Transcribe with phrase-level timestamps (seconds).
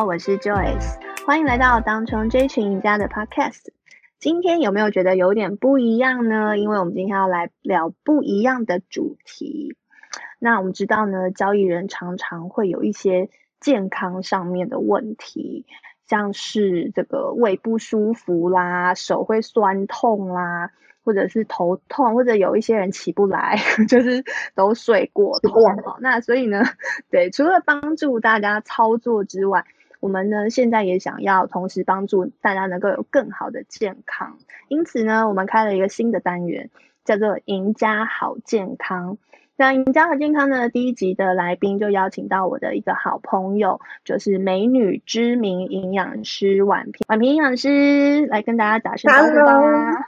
[0.00, 3.66] 好，我是 Joyce，欢迎来到当冲这群赢家的 Podcast。
[4.18, 6.56] 今天有没有觉得有点不一样呢？
[6.56, 9.76] 因为我们今天要来聊不一样的主题。
[10.38, 13.28] 那我们知道呢，交易人常常会有一些
[13.60, 15.66] 健康上面的问题，
[16.06, 20.70] 像是这个胃不舒服啦，手会酸痛啦。
[21.02, 23.58] 或者是头痛，或者有一些人起不来，
[23.88, 24.22] 就是
[24.54, 25.52] 都睡过头。
[26.00, 26.62] 那所以呢，
[27.10, 29.64] 对，除了帮助大家操作之外，
[30.00, 34.38] 我们呢现在也想要同时帮助大家能够有更好的健康。
[34.68, 36.70] 因此呢，我们开了一个新的单元，
[37.04, 39.18] 叫做“赢家好健康”。
[39.56, 47.04] 那“赢家好健康”呢，第一集的来宾就邀请到我的一个好朋友，就是美女知名营养师婉平。
[47.08, 50.06] 婉平营养师来跟大家打声招呼吧。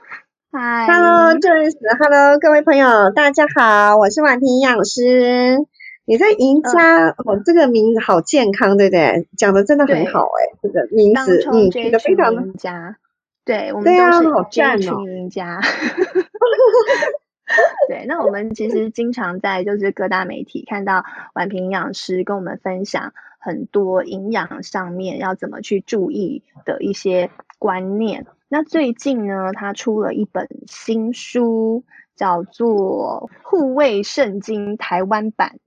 [0.53, 5.59] 嗨，Hello Joyce，Hello 各位朋友，大家好，我是婉平营养师。
[6.05, 9.29] 你在赢家、嗯、哦，这个名字好健康，对不对？
[9.37, 12.97] 讲的真的很好哎，这个名字你取得非常的赢家。
[13.45, 15.61] 对，我们都是这群赢家。
[17.89, 21.05] 对，那我们其实经常在就是各大媒体看到
[21.35, 28.27] 宛平营养师跟我们分享很多营养上面要怎么去注意的一些观念。
[28.49, 31.85] 那最近呢，他出了一本新书，
[32.17, 35.59] 叫做《护卫圣经》台湾版。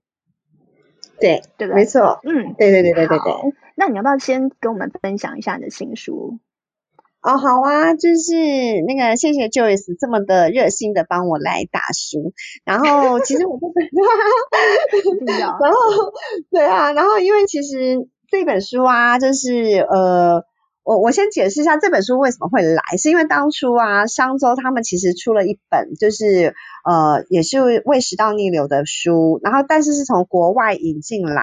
[1.20, 1.74] 对，对对？
[1.74, 2.20] 没错。
[2.24, 3.34] 嗯，对对对对对对。
[3.74, 6.38] 那你要不要先跟我们分享一下你的新书？
[7.22, 8.34] 哦，好啊，就是
[8.86, 12.32] 那个谢谢 Joyce 这么的热心的帮我来打书。
[12.64, 13.66] 然后 其实我就
[15.26, 16.12] 然后
[16.50, 19.52] 对啊，然后因为其实这本书啊，就是
[19.90, 20.44] 呃。
[20.86, 31.42] 我我先解释一下这本书为什么会来，是因为当初啊，商周他们其实出了一本，就是呃，也是胃食道逆流的书，然后但是是从国外引进来，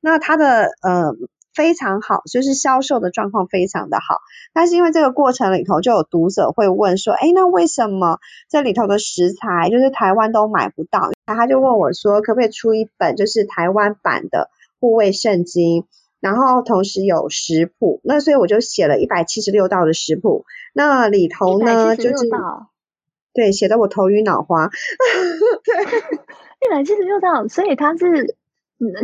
[0.00, 1.16] 那它的呃
[1.52, 4.18] 非常好，就是销售的状况非常的好，
[4.54, 11.10] 但是因为这个过程里头就有读者会问说，诶，那为什么这里头的食材就是台湾都买不到？
[11.26, 14.48] 他就问我说，可不可以出一本就是台湾版的
[14.78, 15.86] 护卫圣经？
[16.20, 20.44] 然后同时有食谱，那所以我就写了一百七十六道的食谱。
[20.72, 22.28] 那里头呢，就是
[23.34, 24.68] 对，写得我头晕脑花。
[25.64, 25.84] 对，
[26.66, 28.34] 一百七十六道，所以它是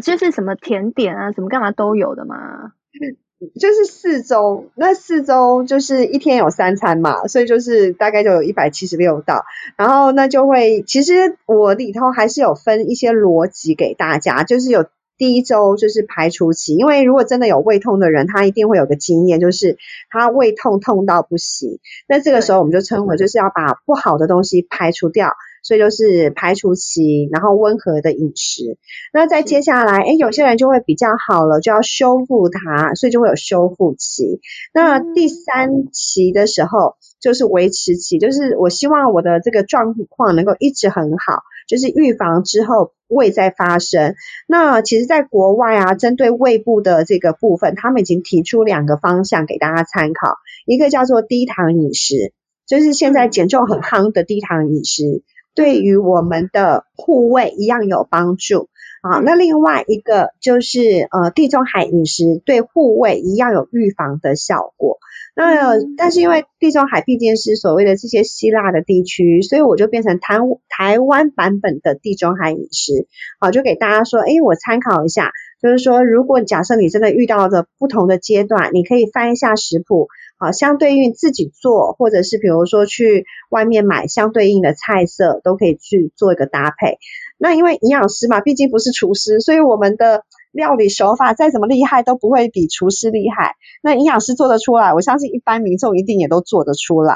[0.02, 2.72] 就是什么甜点啊，什么干嘛都有的嘛？
[3.60, 9.44] 就是四周，那四周就是一天有三餐嘛，所以就是大概就有一百七十六道。
[9.76, 14.86] 然后那就会，其实我里头还是有分一些逻辑给大家，就是有。
[15.22, 19.78] 第一周就是排除期，因为如果真的有胃痛的人，他一定会有个经验，就是
[20.10, 21.78] 他胃痛痛到不行。
[22.08, 25.30] 那这个时候我们就称为就是要把不好的东西排除掉，
[25.62, 28.78] 所以就是排除期，然后温和的饮食。
[29.12, 34.40] 那再接下来，诶，有些人就会比较好了，就要修复它，所以就会有修复期。
[34.74, 41.42] 那第三期的时候就是维持期，就是我希望我的这个状况能够一直很好。
[41.68, 44.14] 就是预防之后胃再发生。
[44.48, 50.34] 那其实，在国外啊，针对胃部的这个部分，他们已经提出两个方向给大家参考。
[50.66, 52.34] 一个叫做低糖饮食，
[52.66, 55.22] 就是现在减重很夯的低糖饮食，
[55.54, 58.68] 对于我们的护胃一样有帮助。
[59.02, 64.98] 啊，那另外一个就是呃地中海饮食，对护胃一样有预防的效果。
[65.34, 70.36] 那但是因为地中海毕竟是所谓的这些希腊的地区，所以我就变成台
[70.68, 73.08] 台湾版本的地中海饮食。
[73.40, 80.08] 好，就给大家说，诶，我参考一下，就是说，如果假设你真的遇到的不同的阶段，你可以翻一下食谱，
[80.38, 86.98] 好，相对应自己做，或者是比如说去外面买相对应的菜色，都可以去做一个搭配。
[87.38, 93.54] 那因为营养师嘛，毕竟不是厨师，所以我们的料理手法再怎么厉害，都不会比厨师厉害。
[93.82, 97.14] 那营养师做得出来，我相信一般民众一定也都做得出来。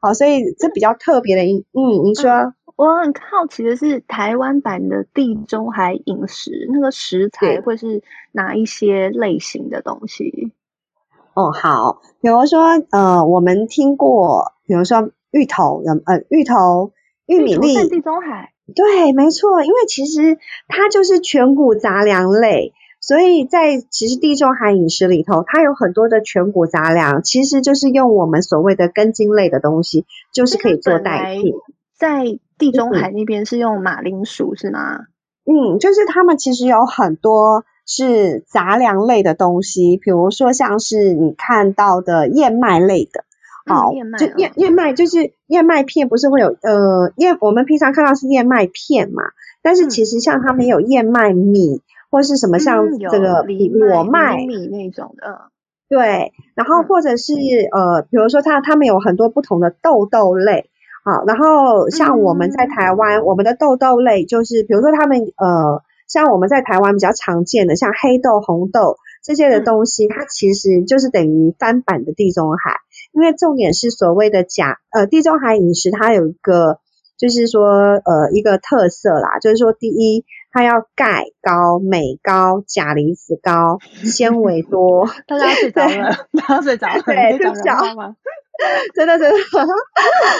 [0.00, 10.52] 好，所以这比较特别的，嗯，您说、我很好奇的是，台湾版的地中海饮食，那个食材会是哪一些类型的东西？
[11.34, 16.92] 哦，好，比如说，呃，我们听过，比如说芋头，呃，芋头、
[17.26, 18.52] 玉米粒，地中海。
[18.76, 20.38] 对，没错，因为其实
[20.68, 31.54] 它就是全谷杂粮类，所以在其实地中海饮食里头，它有很多的全谷杂粮，其实就是用我们所谓的根茎类的东西，就是可以做代替。
[31.98, 35.00] 在地中海那边是用马铃薯，是吗？
[35.44, 43.24] 嗯，就是他们其实有很多是杂粮类的东西，比如说像是你看到的燕麦类的。
[43.66, 49.22] 好，就燕燕麦就是燕麦片，不是会有呃燕，我们平常看到是燕麦片嘛，
[49.62, 55.50] 但是其实像他们有燕麦米，或是什么像这个裸麦米那种的。
[55.90, 60.70] 对，然后或者是、嗯、呃，比如说它它们有很多不同的豆豆类，
[61.08, 72.76] 好，然后像我们在台湾，嗯、我们的豆豆类就是，比如说他们呃，像我们在台湾比较常见的，像黑豆、红豆这些的东西，嗯、它其实就是等于翻版的地中海，
[73.12, 76.78] 因为重点是所谓的钾，呃，地中海饮食它有一个
[77.18, 80.24] 就是说呃一个特色啦，就是说第一。
[80.50, 85.06] 它要钙高、镁高、钾离子高、纤维多。
[85.28, 88.16] 大家睡着了， 大家睡着了，对，睡着吗？
[88.94, 89.36] 真 的真的。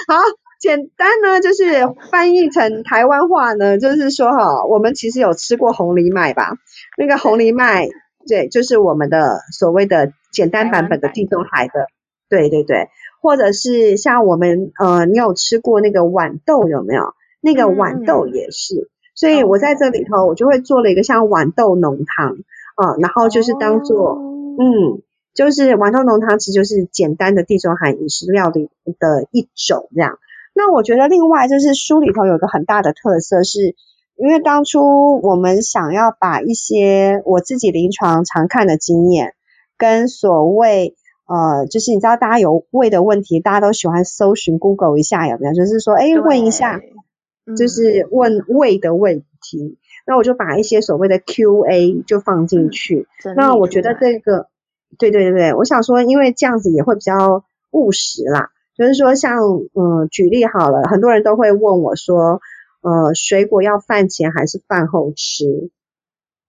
[0.09, 0.17] 好，
[0.59, 1.65] 简单呢，就是
[2.11, 6.57] 翻译成台湾话呢，就是说哈，我们其实有吃过红藜麦吧？
[6.97, 7.89] 那个红藜麦，
[8.27, 11.87] 对，就是我们的所谓的简单版本的地中海的，
[12.29, 12.89] 对对对。
[13.21, 17.15] 或者是像我们呃，你有吃过那个豌豆有没有？
[17.41, 18.75] 那个豌豆也是。
[18.75, 18.89] 嗯
[19.19, 22.37] 所以我在这里头，我就会做了一个像豌豆浓汤
[22.77, 25.03] 啊，然后就是当做，嗯，
[25.35, 28.71] 就是豌豆浓汤其实就是简单的地中海饮食料理
[29.01, 30.21] 的一种这样。
[30.59, 33.77] 那我觉得另外就是书里头有一个很大的特色是，
[34.17, 39.35] 因为当初我们想要把一些我自己临床常看的经验，
[39.77, 40.97] 跟所谓
[41.27, 45.55] 呃，就是你知道大家有胃的问题，大家都喜欢搜寻 Google 一下有没有？
[45.55, 46.81] 就是说，哎，问一下。
[47.57, 49.77] 就是问胃的问题，嗯、
[50.07, 53.09] 那我就把一些所谓的 Q&A 就放进去。
[53.25, 54.49] 嗯、那我觉得这个，
[54.99, 58.51] 对对对，我想说，因为这样子也会比较务实啦。
[58.79, 59.43] 就是说像，像
[59.75, 62.41] 嗯，举例好了，很多人都会问我说，
[62.81, 65.71] 呃，水果要饭前还是饭后吃？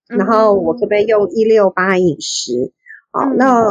[0.07, 2.71] 然后我可不可以用一六八饮食？
[3.11, 3.65] 好、嗯，那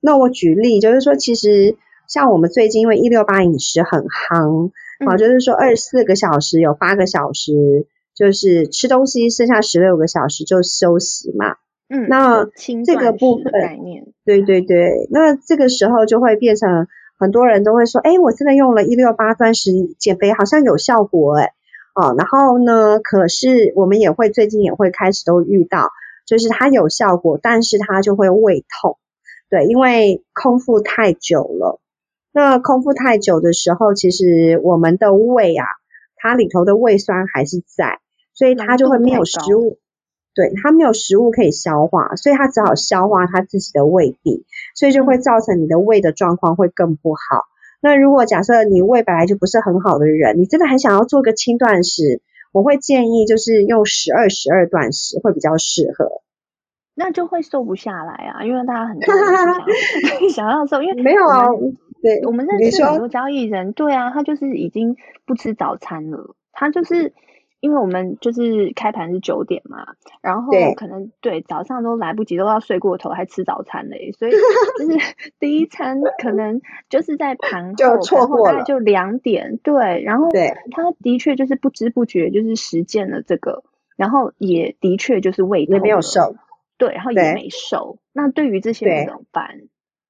[0.00, 1.76] 那我举例就是说，其实
[2.08, 4.70] 像我们最近因为一六八饮食很夯。
[5.04, 11.56] 好，就是说二十四个小时有八个小时就是吃东西，剩下十六个小时就休息嘛。
[11.88, 12.46] 嗯，那
[12.86, 16.86] 这个部分概念，对对对，那这个时候就会变成
[17.18, 21.52] 很多人都会说，哎，我真的用了一六八断食减肥，好像有效果哎。
[21.94, 25.90] 哦，然后呢，可是我们也会最近也会开始都遇到，
[26.26, 28.98] 就是它有效果，但是它就会胃痛，
[29.48, 31.80] 对，因为空腹太久了。
[32.32, 35.66] 那空腹太久的时候，其实我们的胃啊，
[36.16, 38.00] 它里头的胃酸还是在，
[38.34, 39.78] 所以它就会没有食物，
[40.34, 44.44] 对，它没有食物可以消化，所以它只好消化它自己的胃壁，
[44.74, 47.44] 所以就会造成你的胃的状况会更不好。
[47.80, 52.20] 那如果假设你胃本来就不是很好的人，你真的很想要做个轻断食，
[52.52, 56.22] 我会建议就是用十二十二断食会比较适合。
[56.94, 61.48] 那就会瘦不下来啊，因为大家很多人想要，想要瘦，因为没有啊。
[62.02, 64.96] 对，我们认识很多交易人，对啊，他就是已经
[65.26, 66.36] 不吃早餐了。
[66.52, 67.12] 他就是
[67.64, 74.12] 因为我们就是开盘是九点嘛，然后可能对，对早上都来不及，都要睡过头，还吃早餐嘞。
[74.18, 74.32] 所以
[74.78, 79.56] 就是第一餐可能就是在盘后，就错过了，就两点。
[79.62, 80.28] 对，然后
[80.72, 83.64] 他的确就是不知不觉就是实践了这个，
[83.96, 86.36] 然后也的确就是胃痛，也没有瘦，
[86.76, 87.96] 对，然后也没瘦。
[88.12, 89.62] 那对于这些人怎么办？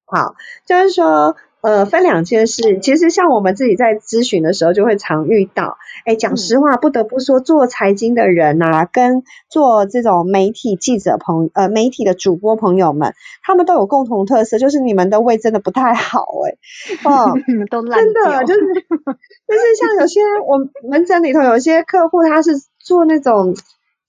[0.07, 0.35] 好，
[0.67, 1.37] 就是说。
[1.65, 2.79] 呃，分两件事。
[2.79, 5.79] 其实像我们自己在咨询的时候，就会常遇到。
[6.05, 16.59] 哎，讲实话，不得不说，做财经的人啊，跟做这种媒体记者朋呃媒体的主播朋友们，他们都有共同特色，就是你们的胃真的不太好哎。
[17.03, 17.33] 哦，
[17.71, 18.61] 都烂真的就是
[19.49, 23.55] 就是像有些我门诊里头有些客户，他是做那种。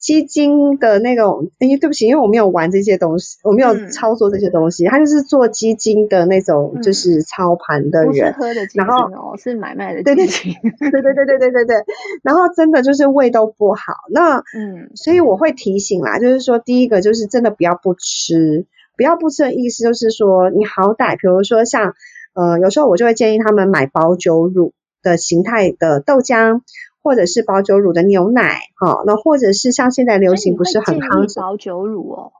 [0.05, 4.85] 基金的那种，哎，对不起，因为我没有玩这些东西，我没有操作这些东西。
[4.85, 8.09] 嗯、他就是做基金的那种，就是操盘的人。
[8.09, 10.53] 不是喝的基金哦，是买卖的基金。
[10.79, 11.75] 对对对对对对对对。
[12.21, 21.95] 然后真的就是胃都不好，那嗯，所以我会提醒啦，就是说第一个就是真的不要不吃，不要不吃的意思就是说，你好歹比如说像
[22.35, 26.62] 呃，有时候我就会建议他们买保酒乳的形态的豆浆。
[27.05, 32.31] 或者是保酒乳的牛奶，哈，那或者是像现在流行不是很夯保酒乳哦，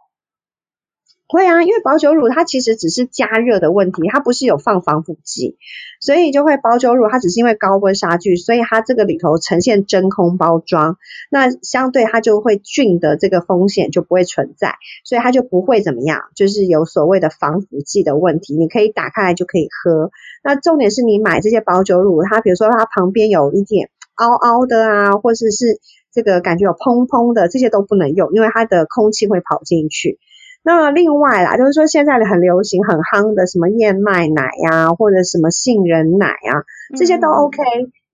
[1.28, 5.58] 会啊，因为保酒乳它其实只是加热的问题，它不是有放防腐剂，
[6.02, 10.98] 所以就会保酒乳它只是因为高温杀菌，所以它这个里头呈现真空包装，
[11.30, 20.10] 那相对它就会菌的这个风险就不会存在，所以它就不会怎么样，就是有所谓的防腐剂的问题，你可以打开来就可以喝。
[20.44, 23.92] 那重点是你买这些保酒乳，它比如说它旁边有一点。
[24.16, 25.80] 凹凹的啊，或者是，是
[26.14, 30.20] 这个感觉有砰砰的，这些都不能用，因为它的空气会跑进去。
[30.64, 36.66] 那另外啦，就是说现在很流行、很夯的什么燕麦奶呀、啊，或者什么杏仁奶啊，
[36.98, 37.58] 这些都 OK，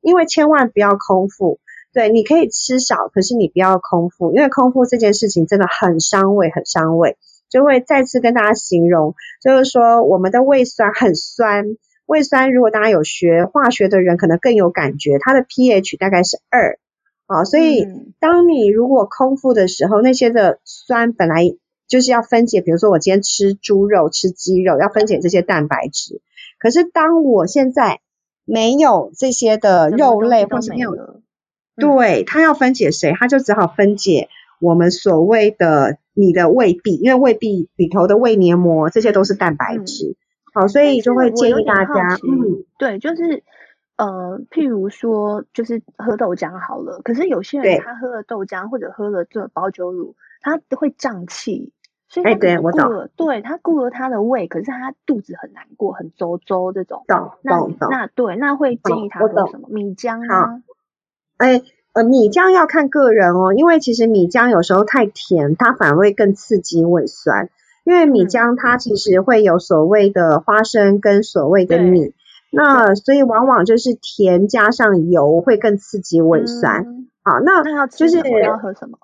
[0.01, 1.59] 因为千万不要空腹。
[1.93, 7.17] 对，你可以吃少，可是你不要空腹，因为空腹这件事情真的很伤胃，很伤胃。
[7.49, 11.65] 就会再次跟大家形容，就是说我们的胃酸很酸，
[12.05, 16.77] 胃酸如果大家有学化学的人可能更有感觉，它的 pH 大概是二，
[17.25, 17.85] 啊，所以
[18.19, 21.43] 当你如果空腹的时候，那些的酸本来
[21.87, 26.21] 就是要分解，比如说我今天吃猪肉、吃鸡肉，要分解这些蛋白质，
[26.59, 28.01] 可是当我现在
[28.45, 30.95] 没有这些的肉类或是没有，
[31.77, 33.13] 对，它要分解谁？
[33.17, 34.29] 它就只好分解
[34.59, 35.97] 我们所谓的。
[36.13, 40.15] 你的胃壁，因为胃壁里头的胃黏膜，这些都是蛋白质，嗯、
[40.53, 43.43] 好，所以就会建议大家，嗯，对，就是
[43.97, 51.71] 呃，譬如说，就是喝豆浆好了，可是有些人他喝了豆浆或者喝了这保酒乳，他会胀气，
[52.07, 60.61] 所以他顾了，欸、对他顾了他的胃，可是他肚子很难过，很周周这种，懂懂懂，那对，那会建议他喝什么米浆啊？
[61.37, 61.59] 哎。
[61.59, 67.49] 欸呃，米浆要看个人哦，因为其实米浆有时候太甜，它反而会更刺激胃酸。
[67.91, 72.13] 因为米浆它其实会有所谓的花生跟所谓的米，
[72.49, 76.85] 那所以往往就是甜加上油会更刺激胃酸。
[76.85, 78.97] 嗯、好，那那要就是要喝什么？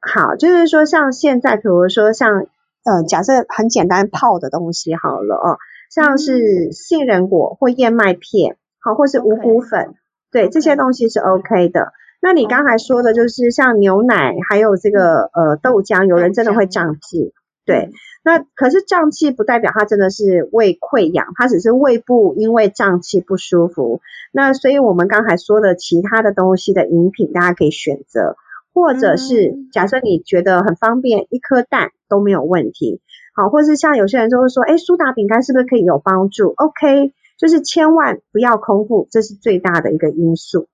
[0.00, 2.46] 好，就是说像现在，比如说像
[2.86, 5.58] 呃，假设很简单泡的东西好了哦，
[5.90, 9.94] 像是杏仁果或燕麦片，好，或是五谷粉.
[10.32, 11.92] 对，这些东西是 OK 的。
[12.22, 17.34] 那你刚才说的就是像牛奶，还有这个呃豆浆，有人真的会胀气，
[17.66, 17.90] 对。
[18.24, 24.00] 那可是胀气不代表它真的是胃溃疡，它只是胃部因为胀气不舒服。
[24.32, 28.36] 那所以我们刚才说的其他的东西的饮品，大家可以选择，
[28.72, 33.00] 或者是假设你觉得很方便，一颗蛋都没有问题。
[33.34, 40.66] 好，或是像有些人就会说，哎，苏打饼干是不是可以有帮助？OK，就是千万不要空腹，这是最大的一个因素。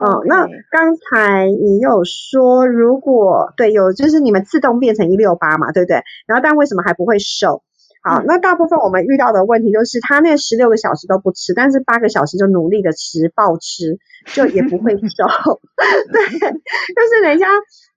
[0.00, 0.26] 哦，okay.
[0.26, 6.02] 那刚才你有说，如果对有就是你们自动变成一六八嘛，对不对？
[6.26, 7.62] 然后但为什么还不会瘦？
[8.04, 13.98] 好，嗯、那大部分我们遇到的问题就是他那十六个小时都不吃，但是八个小时就努力的吃暴吃，
[14.34, 14.98] 就也不会瘦。
[16.10, 17.46] 对，就是人家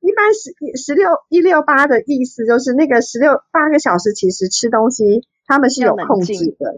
[0.02, 6.76] 一般十十六一六八的意思就是那个十六八个小时其实吃东西他们是有控制的。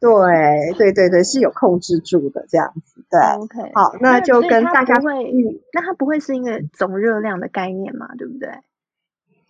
[0.00, 3.20] 对对对对，是有控制住的这样子，对。
[3.20, 8.48] OK，好，那就跟大家会，嗯，那它不会是一个总热量的概念嘛，对不对？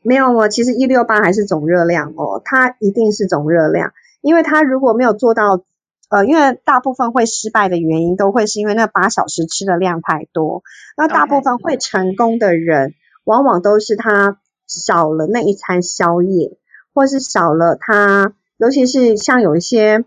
[0.03, 3.93] 没有哦，其实一六八还是总热量哦，它一定是总热量，
[4.23, 5.63] 因为它如果没有做到，
[6.09, 10.65] 呃，因为大部分会失败的原因都会是因为那八小时吃的量太多，
[10.97, 12.95] 那大部分会成功的人，okay.
[13.23, 16.57] 往往都是他少了那一餐宵夜，
[16.93, 20.05] 或是少了他，尤其是像有一些。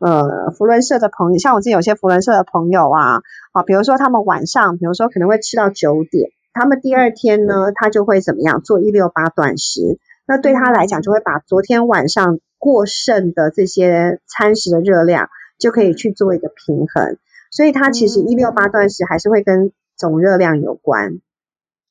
[0.00, 3.22] 呃，扶轮社的朋友，像我自己有些扶轮社的朋友啊，
[3.52, 17.16] 啊，比如说他们晚上，比如说可能会吃到九点，他们第二天呢，他就会怎么样做一六八断食，那对他来讲就会把昨天晚上过剩的这些餐食的热量就可以去做一个平衡，
[17.50, 21.20] 所以他其实一六八断食还是会跟总热量有关。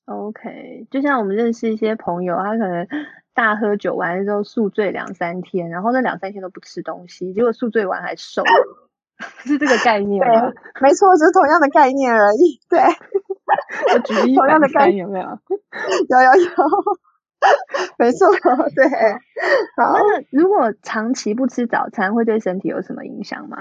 [0.05, 2.87] OK，就像我们认识一些朋友，他可能。
[3.33, 8.43] 大喝酒完了之后宿醉两三天，然后那两三天都不吃东西，结果宿醉完还瘦，
[9.43, 10.51] 是这个概念吗？
[10.81, 12.59] 没错，只是同样的概念而已。
[12.69, 12.79] 对，
[13.93, 15.25] 我举例同样的概念有没有？
[16.09, 16.49] 有有有，
[17.97, 18.27] 没错，
[18.75, 18.85] 对。
[19.77, 23.57] 好，那如果长期不吃早餐，会对身体有什么影响吗？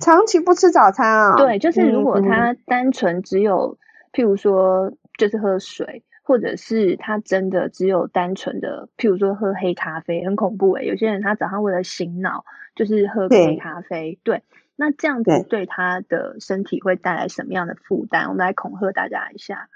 [0.00, 1.36] 长期不吃早餐啊？
[1.36, 3.78] 对，就是如果他单纯只有，
[4.12, 6.04] 譬如说，就是喝水。
[6.26, 14.18] 或者是他真的只有单纯的，譬如说喝黑咖啡，很恐怖诶、欸、有些人他早上为了醒脑，就是喝黑咖啡。
[14.24, 14.42] 对，对，
[14.74, 18.24] 那这样子对他的身体会带来什么样的负担？
[18.24, 19.68] 我们来恐吓大家一下。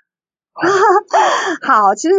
[1.62, 2.16] 好，其实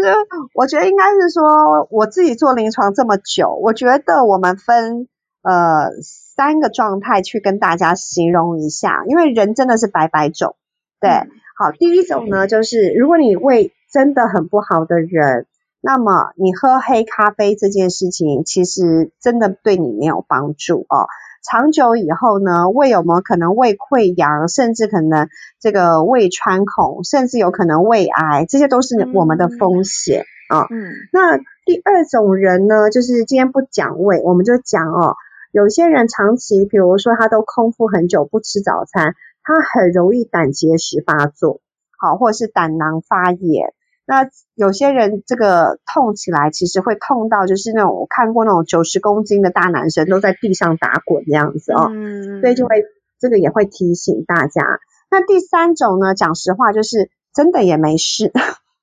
[0.54, 5.10] 我觉得应该是说，我自己做临床这么久，我觉得我们分
[5.44, 10.56] 呃三个状态去跟大家形容一下，因为人真的是百百种。
[11.02, 15.48] 对，嗯、好，第一种呢，就是如果你胃真的很不好的人，
[15.82, 21.08] 那么你喝黑咖啡这件事情，其实真的对你没有帮助哦。
[21.44, 25.28] 长久以后呢，胃有没有可能胃溃疡，甚至可能
[25.60, 30.68] 这个胃穿孔，甚至有可能胃癌，这些都是我们的风险啊。
[30.70, 35.16] 嗯，哦，那第二种人呢，就是今天不讲胃，我们就讲哦，
[35.52, 41.60] 有些人长期，比如说他都空腹很久，不吃早餐，他很容易胆结石发作，
[41.98, 43.74] 好，或者是胆囊发炎。
[44.12, 52.84] 那有些人这个痛起来，其实会痛到就是那种我看过那种九十公斤的大男生都在地上打滚这样子哦，嗯，所以就会
[53.20, 54.82] 这个也会提醒大家。
[55.10, 58.34] 那第三种呢，讲实话就是真的也没事，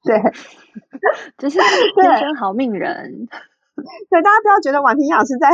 [0.02, 0.18] 对，
[1.36, 3.28] 就是天生好命人。
[4.10, 5.50] 对，大家不要觉得婉萍营养师在，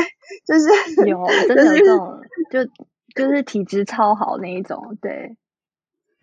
[0.46, 2.64] 就是有真的有这种，就
[3.16, 5.36] 就是体质超好那一种，对，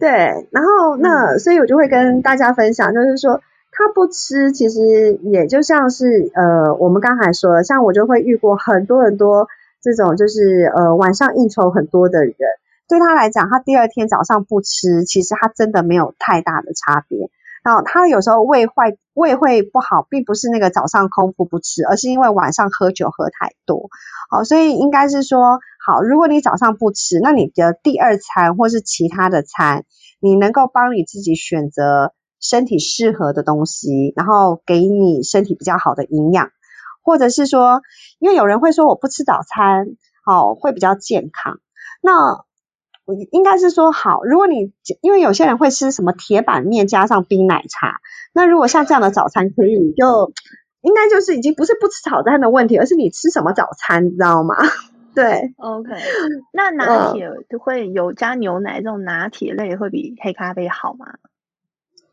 [0.01, 0.09] 对。
[0.51, 3.39] 然后那、嗯、所以我就会跟大家分享，就是说
[3.71, 9.47] 他不吃，其实也就像是呃，我们刚才说的，像我就会遇过很多很多
[9.81, 12.35] 这种，就是呃晚上应酬很多的人，
[12.89, 17.29] 对他来讲，他第二天早上不吃，其实他真的没有太大的差别。
[17.63, 23.89] 然后他有时候胃坏，胃会不好，并不是那个早上空腹不吃，而是因为晚上喝酒喝太多。
[24.29, 29.85] 好，所以应该是说，好，如果你早上不吃，那你的第二餐或是其他的餐，
[30.19, 36.49] 你能够帮你自己选择身体适合的东西，然后给你身体比较好的营养，
[37.03, 37.81] 或者是说，
[38.19, 39.85] 因为有人会说我不吃早餐，
[40.25, 41.59] 好，会比较健康。
[42.01, 42.43] 那
[43.31, 47.99] 应该是说好，如果你因为有些人会吃什么铁板面加上冰奶茶，
[48.33, 50.33] 那如果像这样的早餐可以，你就
[50.81, 54.55] 应该就是已经不是不吃早餐的问题，而是你吃什么早餐，你知道吗？
[55.13, 55.89] 对，OK，
[56.53, 61.05] 那拿铁就会有加牛奶这种拿铁类会比黑咖啡好吗？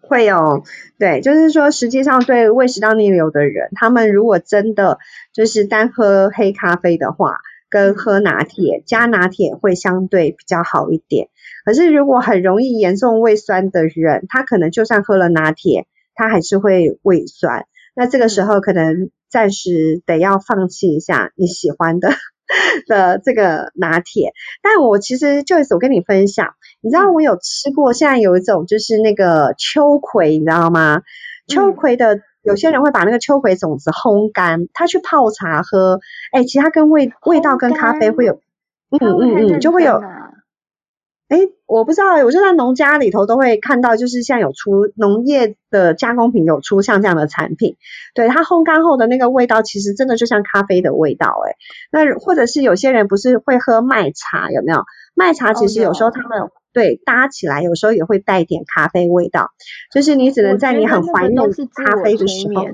[0.00, 0.64] 会有，
[0.98, 4.98] 对，就是说实际上对胃食道逆流的人，他们如果真的
[5.32, 7.38] 就是单喝黑咖啡的话。
[7.70, 11.28] 跟喝拿铁加拿铁会相对比较好一点，
[11.64, 17.66] 可是如果很容易严重胃酸的人，他可能就算喝了拿铁，他还是会胃酸。
[17.94, 22.10] 那这个时候可能暂时得要放弃一下你喜欢的
[22.86, 24.32] 的这个拿铁。
[24.62, 31.02] 但我其实就是我跟你分享，你知道我有吃过，现在有一种就是那个秋葵，你知道吗？
[31.46, 32.20] 秋葵的。
[32.48, 36.00] 有些人会把那个秋葵种子烘干，他去泡茶喝，
[36.32, 38.40] 哎，其实它跟味味道跟咖啡会有，
[38.90, 40.00] 嗯嗯嗯，就会有，
[41.28, 47.76] 哎，我不知道，我就在农家里头都会看到，就是像有出农业的加工品有出像这样的产品，
[48.14, 51.56] 对，它烘干后的那个味道，其实真的就像咖啡的味道，哎，
[51.92, 54.84] 那或者是有些人不是会喝麦茶，有没有？
[55.14, 56.48] 麦茶其实有时候他们。
[56.72, 59.50] 对，搭起来有时候也会带点咖啡味道，
[59.92, 61.36] 就是你只能在你很怀念
[61.74, 62.64] 咖啡的时候，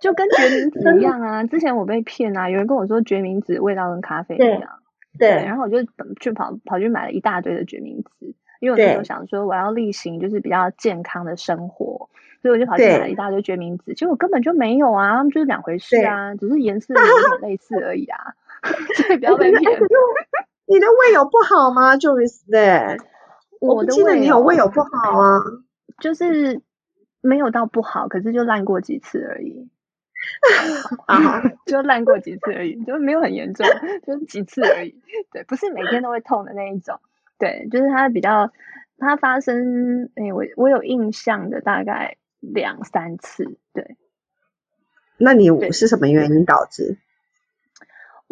[0.00, 1.44] 就跟决明子一样啊。
[1.44, 4.60] 之前我被骗啊，有人跟我说决明子味道跟咖啡一样，
[5.18, 5.78] 对，对对，然后我就
[6.20, 12.10] 去跑跑去买了一大堆的决明子，因为我那时候想说我要例行就是比较健康的生活，
[12.42, 18.18] 所以我就跑去买了一大堆决明子，结果根本就没有啊，他们就是两回事啊，只是颜色有点类似而已啊，
[18.96, 19.62] 所以不要被骗。
[20.66, 22.96] 你的胃有不好吗？Joyce 对，
[23.60, 25.40] 我不记得你有胃有不好啊，
[26.00, 26.62] 就是
[27.20, 29.68] 没有到不好，可是就烂过几次而已。
[31.06, 33.66] 啊， 就烂过几次而已，就没有很严重，
[34.06, 34.94] 就是几次而已。
[35.32, 36.98] 对，不是每天都会痛的那一种。
[37.38, 38.50] 对，就是它比较，
[38.96, 43.58] 它发生，哎，我我有印象的大概两三次。
[43.74, 43.98] 对，
[45.18, 46.96] 那你是什么原因导致？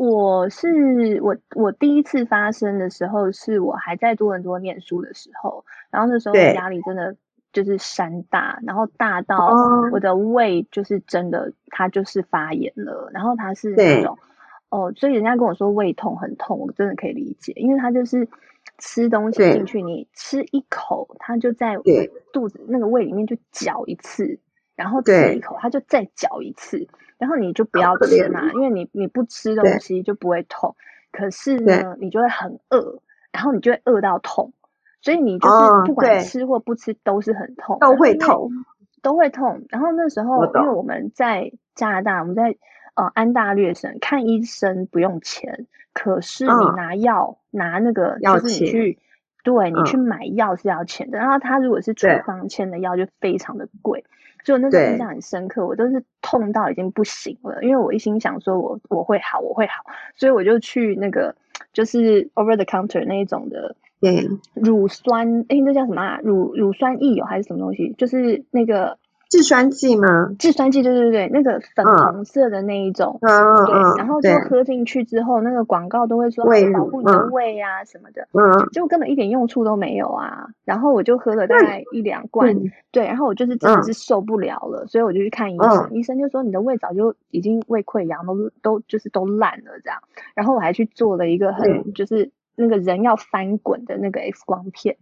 [0.03, 7.15] 我是我我第一次发生的时候，是我还在多伦多念书的时候，然后那时候压力真的
[7.53, 9.55] 就是山大，然后大到
[9.93, 14.19] 我的胃就是真的，它就是发炎了，然后它是那种
[14.71, 18.29] 哦，所以人家跟我说胃痛很痛，我真的可以理解，因为它就是
[18.79, 21.77] 吃东西进去，你吃一口，它就在
[22.33, 24.41] 肚子那个胃里面就搅一次，
[24.75, 26.89] 然后吃一口，它就再搅一次。
[27.23, 30.75] 然后你就不要吃嘛，因为你你不吃东西就不会痛。
[31.13, 34.53] 可是呢，你就会很饿，然后你就会饿到痛，
[35.01, 35.55] 所以你就是
[35.87, 38.51] 不管吃或不吃都是很痛，都会痛，
[39.03, 39.65] 都会痛。
[39.69, 42.57] 然后那时候，因为我们在加拿大，我们在
[42.97, 48.99] 呃安大略省看医生不用钱，可是你拿药拿那个就是你去，
[49.45, 51.19] 对你去买药是要钱的。
[51.19, 54.05] 然后他如果是处方签的药就非常的贵。
[54.45, 59.85] 就那时候印象很深刻，我都是痛到已经不行了，因为我一心想说我我会好，我会好，
[60.17, 61.35] 所以我就去那个
[61.73, 66.21] 就是 over the counter 那一种的，对，乳酸，哎，那叫什么啊？
[66.23, 67.95] 乳乳酸液油还是什么东西？
[67.99, 68.99] 就是那个。
[69.33, 70.29] 制酸剂吗？
[70.39, 80.49] 制酸剂，对对对，那个粉红色的那一种，嗯、对，然后就喝进去之后，那个广告都会说保护你的胃啊什么的，嗯，结果根本一点用处都没有啊。
[80.67, 89.99] 然后我就喝了大概一两罐，嗯、对，然后我就是真的是受不了了，嗯、所以我就去看医生，嗯、医生就说你的胃早就已经胃溃疡，都都就是都烂了这样。
[90.35, 94.99] 然后我还去做了一个很、嗯、就是那个人要翻滚的那个 X 光片。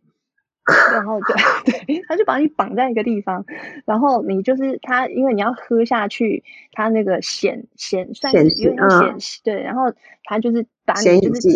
[0.93, 3.45] 然后对 对，他就把你绑在一个地方，
[3.87, 9.93] 然后你就是他，因为你要喝下去，他那个显显算是有点咸，对，然后
[10.25, 11.49] 他就是把你就是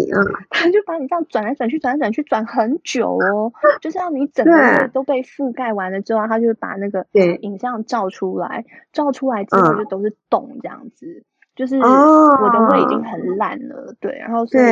[0.51, 7.07] 他就把你这样转来转去，转来转去，转很久哦，就是让你整个胃都被覆盖完了之后，他就把那个
[7.41, 11.23] 影像照出来，照出来之后就都是洞这样子，
[11.55, 14.65] 就是我的胃已经很烂了，对，然后所以。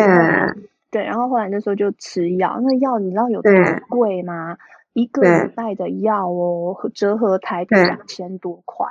[0.93, 3.51] 对，然后后来那时候就吃药，那药你知道有多
[3.89, 4.59] 贵吗？
[4.93, 8.87] 一个礼拜的药哦，折合台币两千多块。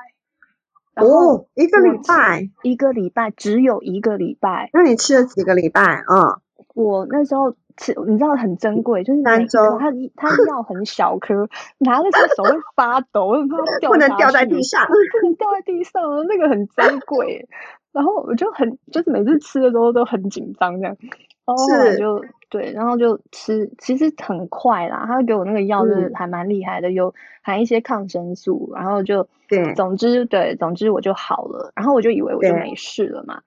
[0.95, 4.71] 哦，一个礼拜，一个礼拜只有一个礼拜。
[4.73, 6.03] 那你吃了几个礼拜？
[6.09, 6.41] 嗯，
[6.73, 9.77] 我那时候吃，你知道很珍贵，就是三周。
[9.79, 14.93] 它它药很小颗，拿的时候手会发抖，我怕它掉， 不能掉在地上，不
[15.27, 17.47] 能掉在地上，那个很珍贵。
[17.91, 20.97] 然后我就很，就是每次吃的时候都很紧张这样。
[21.45, 25.05] 然后后来就对，然后就吃，其实很快啦。
[25.07, 31.71] 他给我那个药是还蛮厉害的，嗯、有含一些抗生素，然后就对，总之对，总之我就好了。
[31.75, 33.41] 然后我就以为我就没事了嘛，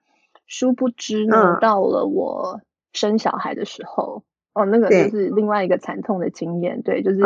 [0.47, 2.61] 殊不知呢，嗯、到了我
[2.93, 6.81] 生小孩的时候，哦，那个就是另外一个惨痛的经验。
[6.81, 7.21] 对，就是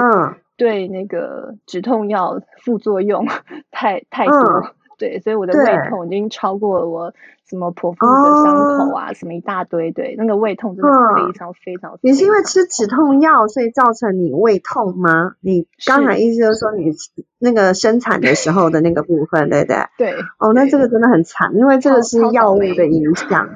[0.57, 3.25] 对那个止痛药副作用
[3.71, 4.35] 太太多。
[4.35, 7.13] 嗯对，所以我的胃痛已经超过了我
[7.49, 9.91] 什么剖腹的伤口啊，什么一大堆。
[9.91, 11.97] 对，那个胃痛真的非常非常。
[12.01, 15.35] 你是因为吃止痛药，所以造成你胃痛吗？
[15.39, 16.91] 你刚才意思就是说你
[17.39, 19.77] 那个生产的时候的那个部分，对不对？
[19.97, 20.13] 对。
[20.37, 23.49] 哦，那这个真的很惨，因为这个是药物的影响。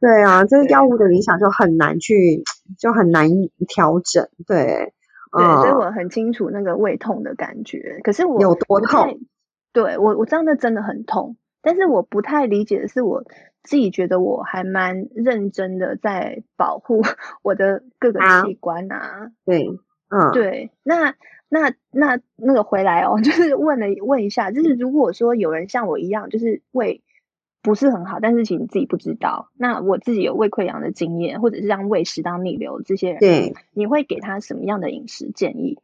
[0.00, 2.44] 对啊，这个药物的影响就很难去，
[2.78, 3.28] 就很难
[3.66, 4.28] 调整。
[4.46, 4.94] 对。
[5.30, 8.00] 对，所以我很清楚那个胃痛的感觉。
[8.02, 9.18] 可是我有多痛？
[9.72, 13.24] 对我，我知道那真的很痛，但是我不太理解的是，我
[13.62, 17.02] 自己觉得我还蛮认真的在保护
[17.42, 18.96] 我的各个器官啊。
[18.96, 19.68] 啊对，
[20.10, 21.14] 嗯，对，那
[21.48, 27.02] 那那那个回来哦， 就是问了问一下，就是如果说有人像我一样，就是胃
[27.62, 35.78] 不是很好，但是其实你自己不知道，那我自己有胃溃疡的经验，或者是让胃食道逆流这些人，对，你会给他什么样的饮食建议？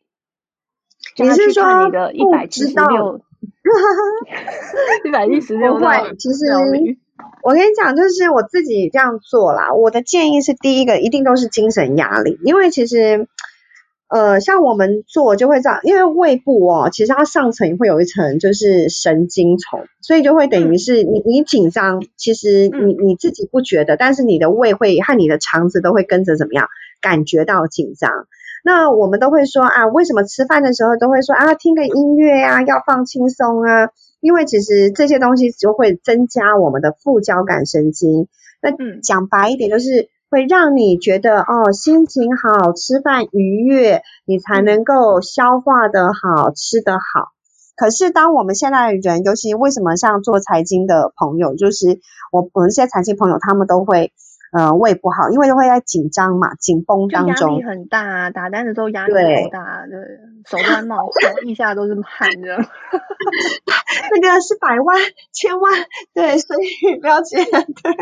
[1.19, 3.21] 你是说你的一百七十六？
[5.05, 6.47] 一百一十六块，其实
[7.43, 9.73] 我跟你讲，就是我自己这样做啦。
[9.73, 13.27] 我的建议是，第一个一定都是精神压力，因为其实，
[14.09, 26.69] 呃，像我们做就会这样，因为胃部哦，其实它上层会有一层就是神经丛，所以就会等于是你你紧张，其实你你自己不觉得，但是你的胃会和你的肠子都会跟着怎么样
[27.01, 28.11] 感觉到紧张。
[28.67, 33.91] 那我们都会说啊，为什么吃饭的时候都会说啊，听个音乐啊，要放轻松啊？
[34.21, 38.27] 因为其实这些东西就会增加我们的副交感神经。
[38.63, 38.71] 那
[39.03, 47.33] 讲白一点，就是会让你觉得哦，心情好，吃饭愉悦，你才能够消化得好，吃得好。
[47.77, 52.01] 可是当我们现在的人，尤其为什么像做财经的朋友，就是
[52.33, 54.15] 我我们现在财经朋友，他们都会。
[54.57, 60.01] 呃，胃不好，因为会在紧张嘛，紧绷当中，压力很大啊，打单的时候压力很大，对，对，
[60.47, 62.57] 手都在冒汗， 一下都是汗的。
[64.13, 64.97] 那个是百万、
[65.33, 65.73] 千万，
[66.15, 67.93] 对，所以不要紧，对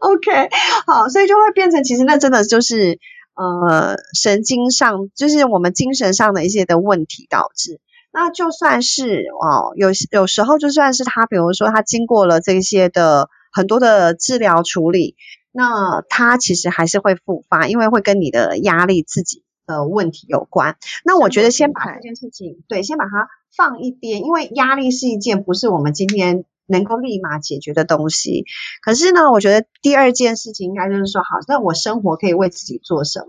[0.00, 0.48] ，OK，
[0.86, 2.98] 好，所以就会变成，其实那真的就是
[3.34, 7.78] 呃，神经上，就是我们精神上的一些的问题导致。
[8.10, 15.14] 那就算是哦，有有时候就算是他，比如说他经过了这些的很多的治疗处理。
[15.52, 20.76] 那它其实还是会复发，因为会跟你的压力、自己的问题有关。
[21.04, 28.44] 那我觉得先把这件事情，对，先把它放一边，因为压力是一件不是我们今天能够立马解决的东西。
[28.82, 33.26] 可是呢，我觉得第二件事情应该就是说，好，那我生活可以为自己做什么？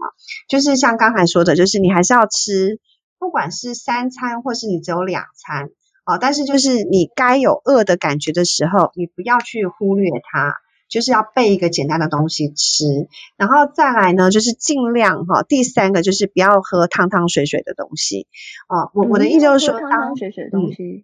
[0.50, 2.80] 就是像刚才说的，就是你还是要吃，
[3.18, 5.70] 不管是三餐或是你只有两餐，
[6.04, 10.54] 啊，但是就是你该有饿的感觉的时候，你不要去忽略它。
[10.90, 15.44] 就是要备一个简单的东西吃，然后再来呢，就是尽量哈。
[15.44, 18.28] 第三个就是不要喝汤汤水水的东西
[18.68, 18.92] 哦。
[18.94, 21.04] 我我的意思就是说，汤汤水水的东西，嗯，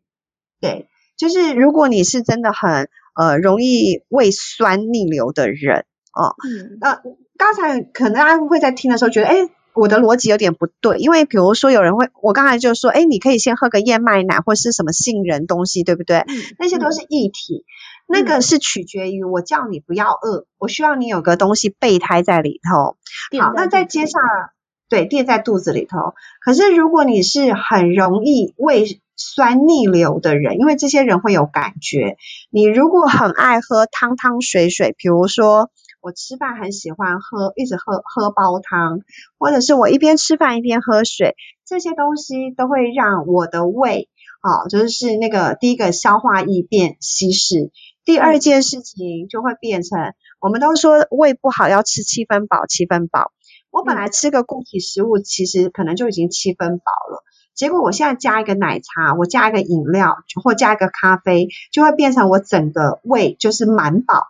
[0.59, 7.01] 对，就是如果你是真的很呃容易胃酸逆流的人哦，嗯，那
[7.37, 9.35] 刚才可能大家会在听的时候觉得，哎，
[9.75, 16.19] 我的逻辑有点不对，因为比如说有人会，我刚才就说，哎，你可以先喝个燕麦奶或是什么杏仁东西，对不对？
[16.19, 17.65] 嗯，那些都是液体。
[18.07, 22.97] 那个是取决于我叫你不要饿，我需要你有个东西备胎在里头。
[23.39, 24.51] 好，那再接下来，
[24.89, 26.13] 对，垫在肚子里头。
[26.39, 32.17] 可是如果你是很容易胃酸逆流的人，因为这些人会有感觉。
[32.51, 35.71] 你如果很爱喝汤汤水水，比如说
[36.05, 38.99] 我吃饭很喜欢喝，一直喝喝煲汤，
[39.39, 44.07] 或者是我一边吃饭一边喝水，这些东西都会让我的胃，
[44.41, 47.71] 啊，就是那个第一个消化液变稀释，
[48.03, 53.31] 第二件事情就会变成，我们都说胃不好要吃七分饱，七分饱。
[53.71, 57.23] 我本来吃个固体食物，其实可能就已经七分饱了。
[57.55, 64.21] 结果我现在加一个奶茶，我加一个饮料，或加一个咖啡，就会变成我整个胃就是满饱，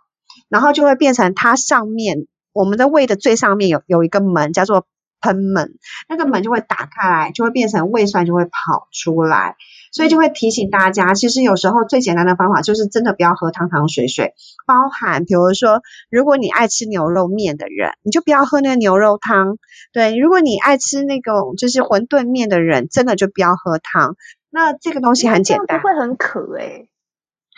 [0.48, 4.86] 然后就会变成它上面，我们的胃的最上面有有一个门叫做
[5.20, 5.74] 喷门，
[6.08, 9.56] 那个门就会打开来，就会变成胃酸就会跑出来。
[9.92, 14.34] 所以就会提醒大家，其实有时候最简单的方法就是真的不要喝汤汤水水，
[14.66, 15.80] 包含比如说，
[16.10, 19.56] 如果你爱吃牛肉面的人，你就不要喝那个牛肉汤。
[19.94, 24.16] 对，如果你爱吃那个就是馄饨面的人，真的就不要喝汤。
[24.50, 26.90] 那这个东西很简单，会很渴诶、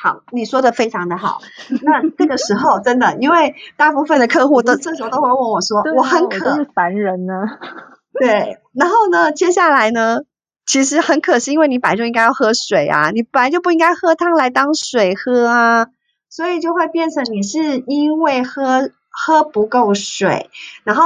[0.01, 1.41] 好，你说的非常的好。
[1.83, 7.35] 那这个时候真的，因为大部分的客户都这时候都会问我说，我很渴，我是凡人呢。
[8.19, 10.21] 对，然后呢，接下来呢？
[10.67, 15.87] 其实很可惜，因为你本来就应该要喝水啊，你本来就不应该喝汤来当水喝啊，
[16.29, 20.51] 所以就会变成你是因为喝喝不够水，
[20.85, 21.05] 然后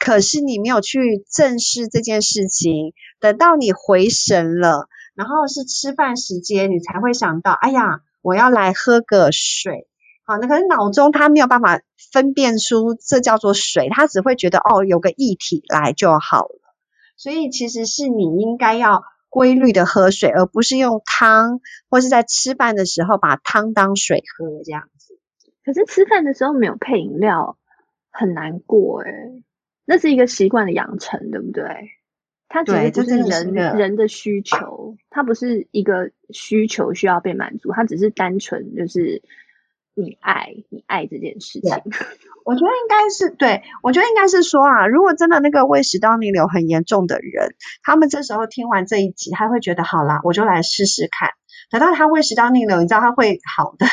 [0.00, 9.86] 可是你没有去正视这件事情，等到你回神了，然后是吃饭时间，你才会想到，哎呀，我要来喝个水。
[10.24, 16.60] 好，那可是脑中他没有办法分辨出这叫做水，他只会觉得哦，有个液体来就好了。
[17.18, 21.60] 所以其实是你应该要规律的喝水，而不是用汤
[21.90, 25.18] 或是在吃饭的时候把汤当水喝这样子。
[25.62, 27.58] 可是吃饭的时候没有配饮料
[28.10, 29.10] 很难过诶，
[29.84, 31.64] 那是一个习惯的养成，对不对？
[32.48, 39.22] 它其实就是人人的需求，它不是一个需求需要被满足，它只是单纯就是。
[39.96, 41.70] 你爱你爱这件事情，
[42.44, 47.54] 我觉得应该是对，我觉得应该是说啊，如果真的那个胃食道逆流很严重的人，
[47.84, 51.30] 他们这时候听完这一集，他会觉得好啦，我就来试试看，
[51.70, 53.86] 等到他胃食道逆流，你知道他会好的。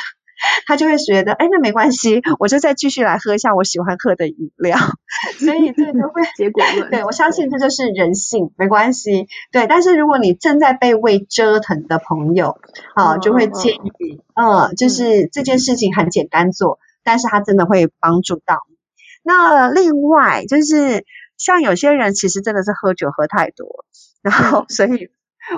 [0.65, 4.77] 他就会觉得，哎，那没关系，我就再继续来喝一下我喜欢喝的饮料。
[5.39, 9.27] 所以这个会 结果论，对，我相信这就是人性，没关系。
[9.51, 12.57] 对，但是如果你正在被胃折腾的朋友，
[12.95, 18.61] 啊，就会建议，嗯，就是这件事情很简单做，但是它真的会帮助到。
[19.23, 21.05] 那另外就是
[21.37, 23.85] 像有些人其实真的是喝酒喝太多，
[24.21, 25.09] 然后所以。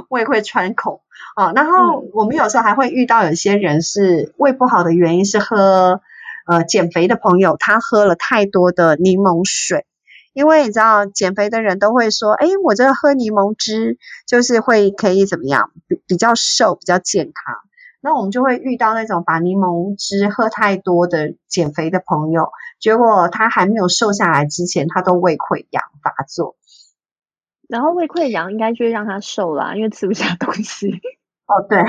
[0.09, 1.01] 胃会穿孔
[1.35, 6.01] 啊，然后我们有时候还会遇到有些人是胃不好的原因是喝
[6.47, 9.85] 呃减肥的朋友，他喝了太多的柠檬水，
[10.33, 17.55] 因为你知道减肥的人都会说，哎，我这个喝柠檬汁就是会可以怎么样，比比较瘦，比较健康。
[18.01, 22.49] 那我们就会遇到那种把柠檬汁喝太多的减肥的朋友，
[22.81, 26.57] 结果他还没有瘦下来之前，他都胃溃疡发作。
[27.73, 30.91] 然后胃溃疡应该就会让他瘦啦，因为吃不下东西。
[31.49, 31.83] 哦，对，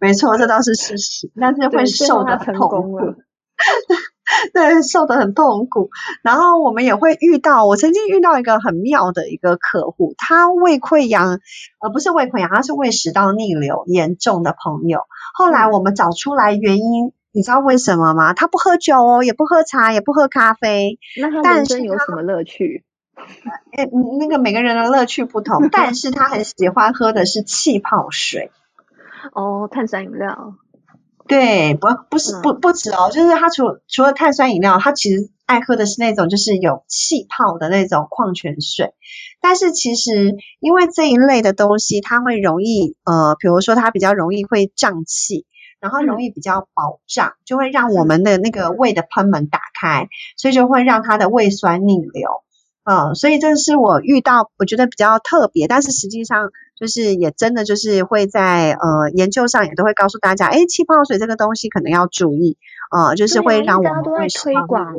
[0.00, 1.30] 没错，这倒是事实。
[1.40, 2.98] 但是会瘦的很痛苦。
[4.52, 5.90] 对，瘦的很痛苦。
[6.24, 11.38] 然后我们也会遇到，我曾经遇到一个很妙的一个客户，他胃溃疡，
[11.80, 15.02] 呃，不是胃溃疡，他是胃食道逆流严重的朋友。
[15.34, 18.34] 后来我们找出来原因，你知道为什么吗？
[18.34, 20.98] 他不喝酒哦，也不喝茶，也不喝咖啡。
[21.20, 22.84] 那他人生有什么乐趣？
[23.72, 28.50] 哎，那个每个人的乐趣不同，但是他很喜欢喝的是气泡水。
[29.34, 30.54] 哦，碳酸饮料。
[31.26, 38.94] 对，不不是不不止哦，就是他除除了碳酸饮料，他其实爱喝的是那种就是有气泡的那种矿泉水。
[39.40, 45.44] 但是其实因为这一类的东西，它会容易呃，比如说它比较容易会胀气，
[45.80, 52.42] 然后容易比较饱胀，就会让我们的那个胃的喷门打开，所以就会让它的胃酸逆流。
[52.88, 62.56] 嗯，所以这是我遇到我觉得比较特别，但是实际上就是也真的就是会在呃研究上也都会告诉大家，诶，气泡水这个东西可能要注意，
[62.90, 64.96] 呃，就是会让我们会推广，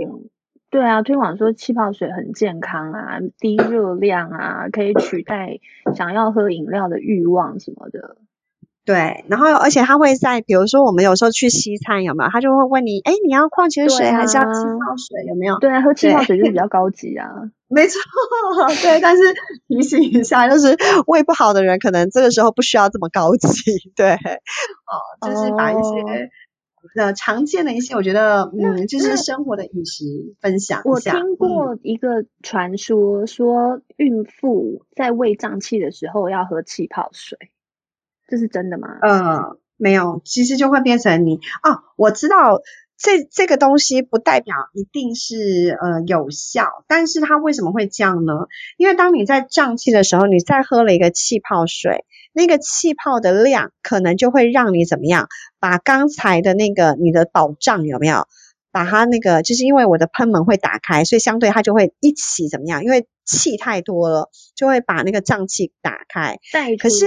[0.69, 5.59] 对啊，推广说气泡水很健康啊，低热量啊，可以取代
[5.95, 8.17] 想要喝饮料的欲望什么的。
[8.89, 12.29] 对，然后而且他会在，比如说我们有时候去西餐有没有？
[12.31, 15.25] 他就会问你，哎，你要矿泉水还是要气泡水？
[15.29, 15.59] 有没有？
[15.59, 17.29] 对啊，喝气泡水就是比较 高级啊。
[17.67, 18.01] 没错，
[18.81, 19.21] 对，但是
[19.67, 20.75] 提醒一下，就是
[21.05, 23.47] 胃不好的人可能这个时候不需要这么高级。
[23.95, 26.31] 对，哦，就是把一些
[26.99, 30.03] 呃常见的一些，我觉得嗯，就是生活的饮食
[30.41, 31.13] 分享一下。
[31.13, 37.37] 我听过一个传说，说孕妇在胃胀气的时候要喝气泡水。
[38.29, 38.87] 这是真的吗？
[39.01, 42.61] 呃，没有，其实就会变成你哦，我知道
[42.97, 48.33] 这这个东西不代表一定是呃有效，但是它为什么会这样呢？
[48.77, 55.27] 因为当你在胀气的时候，你再喝了一个气泡水，那个气泡的量可能就会让你怎么样，
[55.59, 58.27] 把刚才的那个你的饱胀有没有，
[58.71, 62.83] 把它那个就是因为我的喷门会打开，所以相对它就会一起怎么样？
[62.83, 66.37] 因为气太多了，就会把那个胀气打开。
[66.51, 66.77] 带出来。
[66.77, 67.05] 可是，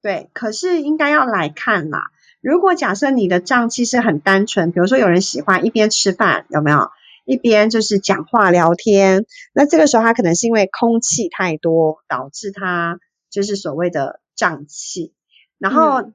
[0.00, 2.10] 对，可是应该要来看啦。
[2.40, 6.90] 如果假设你的胀气是很单纯，比如说有人喜欢一边吃饭，有没有？
[7.24, 15.12] 一边就是讲话聊天，那这个时候他可能是因为空气太多导致他就是所谓的胀气。
[15.58, 16.14] 然后、嗯、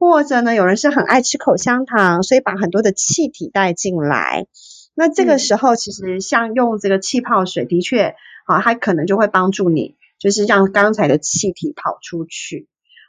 [0.00, 4.46] 或者呢，有人是很爱吃口香糖，所以把很多的气体带进来。
[4.96, 12.66] 那这个时候其实像用这个气泡水，的确啊，它可能就会帮助你，就是让刚才的气体跑出去。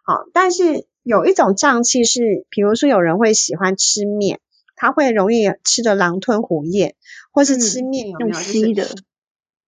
[0.10, 0.88] 好，但是。
[1.02, 4.42] 有一种胀气是，比如说有人会喜欢吃面，
[4.76, 6.94] 他会容易吃的狼吞虎咽，
[7.32, 8.86] 或是吃面有没有吸的？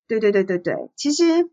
[0.07, 1.49] 对对对对对，其实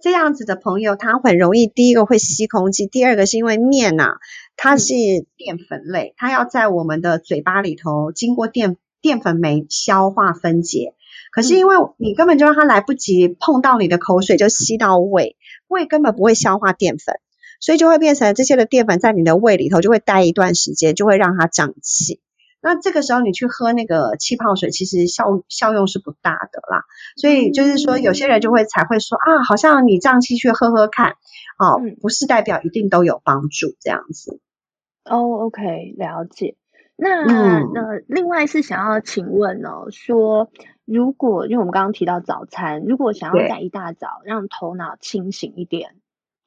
[0.00, 4.18] 这样子的朋友，他很容易第一个会吸空气，第二个是因为面呐、啊，
[4.56, 4.94] 它是
[5.36, 10.94] 淀粉类，它要在我们的嘴巴里头经过淀淀粉酶消化分解，
[11.30, 15.36] 可是因为你根本就让它来不及碰到你的口水就吸到胃，
[15.68, 17.20] 胃根本不会消化淀粉。
[17.60, 22.20] 所以就会变成这些的淀粉在你的胃里头就会待一段时间，就会让它胀气。
[22.60, 26.82] 那这个时候你去喝那个气泡水，其实效效用是不大的啦。
[27.16, 31.12] 所以就是说，有些人就会才会说啊，好像你胀气去喝喝看，
[31.58, 34.40] 哦，不是代表一定都有帮助这样子。
[35.04, 36.56] 哦，OK，了解。
[36.96, 40.50] 那那、嗯、另外是想要请问哦，说
[40.84, 45.94] 如果因为我们刚刚提到早餐，如果想要在一大早让头脑清醒一点。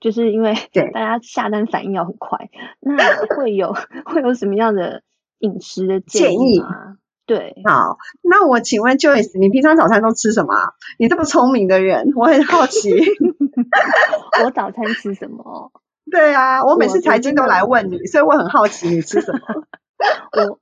[0.01, 0.53] 就是因为
[0.93, 2.97] 大家下单反应要很快，那
[3.37, 5.03] 会有会有什么样的
[5.39, 6.97] 饮食的建议吗？
[7.27, 10.73] 对，好，那我请问 Joyce，你平常早餐都吃什么？
[10.97, 12.89] 你这么聪明的人，我很好奇。
[14.43, 15.71] 我早餐吃什么？
[16.11, 19.39] 对啊，我每次财经都来问你，所以我很好奇你吃什么。
[20.35, 20.59] 我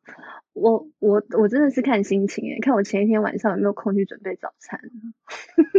[0.54, 4.82] 我我我真的是看心情诶，看我前一天晚上有没有空去准备早餐。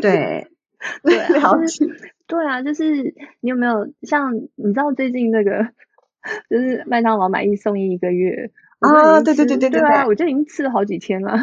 [0.01, 0.49] 对。
[1.05, 1.85] 对啊，就是
[2.27, 5.69] 对啊，就是你有没有像你知道最近那个
[6.49, 9.21] 就是麦当劳买一送一一个月啊？
[9.21, 10.07] 对对对对对对啊！
[10.07, 11.37] 我就已经吃了好几天了，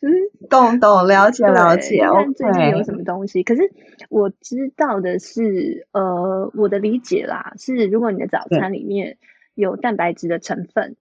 [0.00, 0.16] 就是
[0.50, 2.00] 懂懂了解了解。
[2.00, 3.70] 看最近有什么东西，可是
[4.08, 9.18] 我知道的是，呃，我的理解啦是，如果你的早餐里面
[9.54, 10.96] 有蛋白质的成分，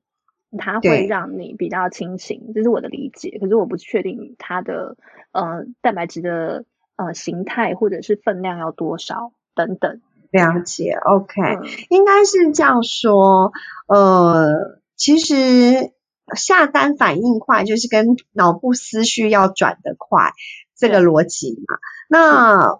[0.59, 3.39] 它会让你比较清醒，这是我的理解。
[3.41, 4.97] 可是我不确定它的
[5.31, 6.63] 呃蛋白质的。
[7.03, 13.53] 呃，形态或者是分量要多少等等，了解，OK，嗯，应该是这样说。
[13.87, 15.93] 呃，其实
[16.35, 20.33] 下单反应快，就是跟脑部思绪要转得快
[20.77, 21.77] 这个逻辑嘛。
[22.07, 22.79] 那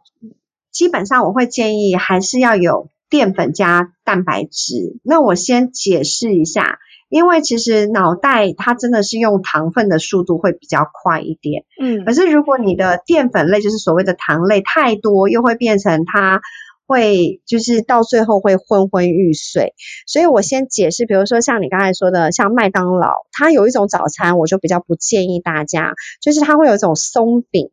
[0.69, 4.99] 基本上我会建议还是要有淀粉加蛋白质。
[5.03, 6.77] 那我先解释一下。
[7.12, 16.39] 因为其实脑袋它真的是用糖分的速度会比较快一点，嗯，可是如果你的淀粉类就是所谓的糖类太多，又会变成它
[16.88, 19.74] 会就是到最后会昏昏欲睡。
[20.08, 27.71] 所以我先解释，比如说像你刚才说的，像麦当劳，它有一种早餐，我就比较不建议大家，就是它会有一种松饼，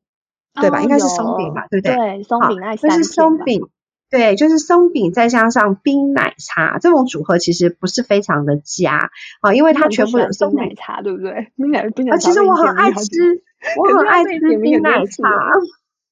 [0.61, 0.81] 对吧？
[0.81, 1.95] 哦、应该是松饼吧，对不对？
[1.95, 3.63] 对，松饼那就是松饼。
[4.11, 11.53] 对，就是松饼再加上冰奶茶这种组合，其实不是非常的佳啊，因为它全部有松奶茶，对不对？
[11.57, 12.17] 冰奶冰奶茶。
[12.17, 13.05] 啊，其实我很爱吃，
[13.77, 15.29] 我很爱吃冰奶茶。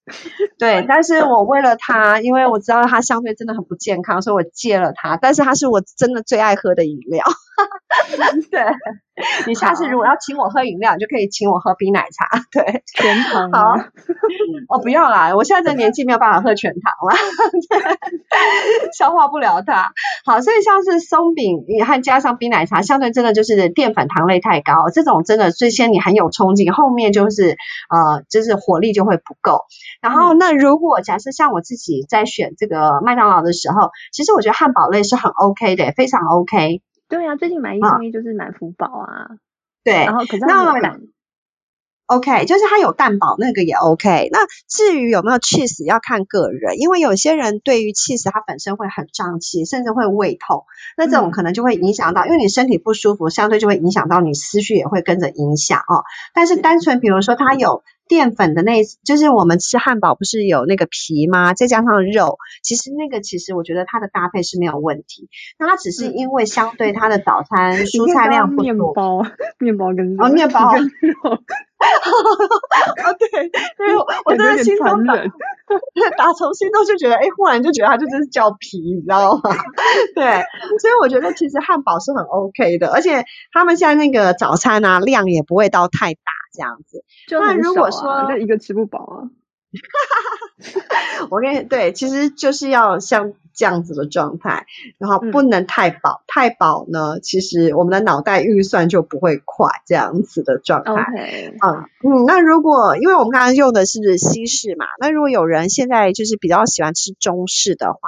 [0.57, 5.17] 对，但是我为了它，因为我知道它相对真的很不健康，所以我戒了它。
[5.17, 7.25] 但是它是我真的最爱喝的饮料。
[8.53, 8.63] 对，
[9.49, 12.41] 你下次如果要请我喝饮料，你就可以请我喝冰奶茶。
[12.53, 13.51] 对，甜糖。
[13.51, 13.75] 好，
[14.69, 17.17] 哦，不要啦，我现在这年纪没有办法喝全糖了，
[18.97, 19.93] 消化不了它。
[20.25, 27.57] 好，所以像是松饼，你还加上冰奶茶，相对真的就是淀粉糖类太高，这种真的最先你很有冲劲，后面就是
[27.89, 29.65] 呃，就是火力就会不够。
[30.01, 36.83] 然后，那如果假设像我自己在选这个麦当劳的时候，其实我觉得汉堡类是很 OK 的，非常 OK。
[37.09, 39.29] 对啊，最近买一送一就是满福堡啊。
[39.85, 40.81] 对，然后可是那个
[42.07, 44.29] OK，就是它有蛋堡那个也 OK。
[44.31, 50.65] 那至于有没有 cheese 要看个人，因为有些人对于 cheese 它本身会很胀气，甚至会胃痛，
[50.97, 56.05] 那这种可能就会影响到，嗯、因为你身体不舒服，相对就会影响到你思绪也会跟着影响哦。
[56.33, 61.55] 但是单纯比如说它有淀粉的那，就是我们吃汉堡不是有那个皮吗？
[61.55, 65.29] 再加上肉，其实那个其实我觉得它的搭配是没有问题。
[65.59, 69.23] 那它只是因为相对它的早餐 蔬菜量不多，面包，
[69.59, 71.39] 面包跟哦，面包 跟肉。
[73.05, 75.15] 哦，对，对，我真的心中打
[76.17, 79.43] 打从心中就觉得，哎，忽然就觉得它就真是叫皮，你知道吗？
[80.15, 80.25] 对，
[80.81, 86.21] 所以我觉得其实汉堡是很 OK 的，而且他们现在那个早餐啊量也不会到太大
[86.55, 87.05] 这样子。
[87.29, 89.29] 就那、啊、如果说就一个吃不饱啊，
[91.31, 94.67] 我跟你对，其实就是要像这样子的状态，
[94.99, 100.93] 然后不能太饱，嗯、太饱呢，其实我们的脑袋运算就不会快，这样子的状态。
[101.63, 107.99] 嗯嗯，那如果因为我们刚刚用的是西式嘛，那如果有人现在就是比较喜欢吃中式的话。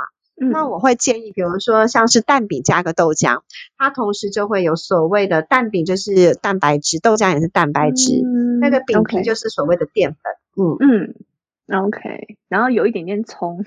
[0.41, 3.41] 嗯、那我会建议，比如说像是蛋饼加个豆浆，
[3.77, 10.21] 它同时就会有所谓的蛋饼就是蛋白质，豆浆也是蛋白质，嗯、那个饼皮就是所谓的淀粉。
[10.55, 13.65] 嗯嗯，OK，然后有一点点葱，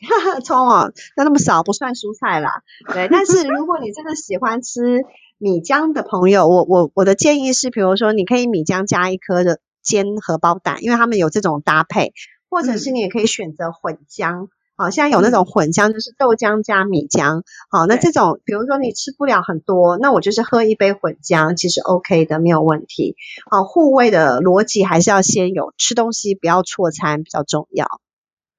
[0.44, 2.62] 葱哦，那那么少不算蔬菜啦。
[2.92, 5.02] 对，但是如果你真的喜欢吃
[5.38, 12.12] 米浆的朋友，我我我的建议是，比如说你可以米浆加一颗的煎荷包蛋，因为他们有这种搭配，
[12.48, 14.46] 或者是你也可以选择混浆。
[14.46, 14.48] 嗯
[14.80, 17.42] 好，现在有那种混浆，就是豆浆加米浆。
[17.68, 23.14] 好，那这种比如说你吃不了很多，那我就是喝一杯混浆，其实 OK 的，没有问题。
[23.50, 27.86] 好，护胃的逻辑还是要先有，吃东西不要错餐比较重要。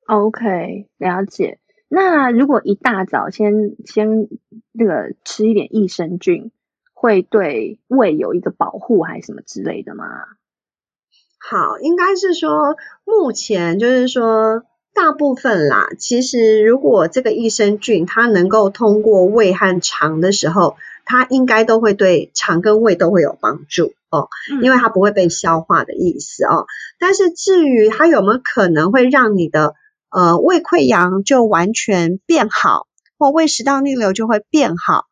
[0.08, 1.60] OK，了解。
[1.88, 4.28] 那如果一大早先先
[4.72, 6.52] 那个吃一点益生菌，
[6.94, 10.06] 会对胃有一个保护还是什么之类的吗？
[11.40, 12.76] 好，应该是说
[13.06, 14.64] 目前就是说。
[14.94, 20.76] 大部分啦，其实如果这个益生菌它能够通过胃和肠的时候，
[21.06, 24.28] 它应该都会对肠跟胃都会有帮助哦，
[24.62, 26.68] 因为它不会被消化的意思哦。
[27.00, 29.76] 但是至于它有没有可能会让你的
[30.12, 32.88] 呃胃溃疡就完全变好，
[33.18, 35.06] 或胃食道逆流就会变好，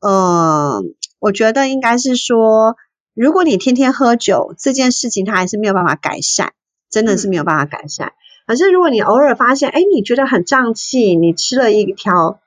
[0.00, 0.82] 呃，
[1.18, 2.76] 我觉得应该是说，
[3.14, 6.52] 如果你天天喝酒这件事情，它还是没有办法改善，
[6.90, 8.12] 真的是没有办法改善。
[8.46, 12.40] 可是如果你偶尔发现，哎，你觉得很胀气，你吃了一条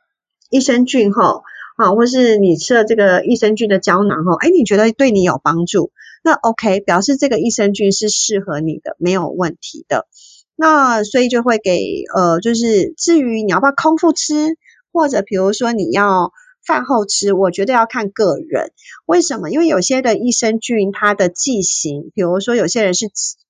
[0.51, 1.43] 益生菌后，
[1.77, 5.91] 啊，或是你吃了这个益生菌的胶囊后，哎，你觉得对你有帮助，
[6.23, 10.05] 那 OK，表示这个益生菌是适合你的，没有问题的。
[10.57, 14.57] 那所以就会给，呃，就是至于你要不要空腹吃，
[14.91, 16.33] 或者比如说你要
[16.65, 18.71] 饭后吃，我觉得要看个人。
[19.05, 19.49] 为什么？
[19.51, 23.05] 因为有些的益生菌它的剂型，比如说有些人是。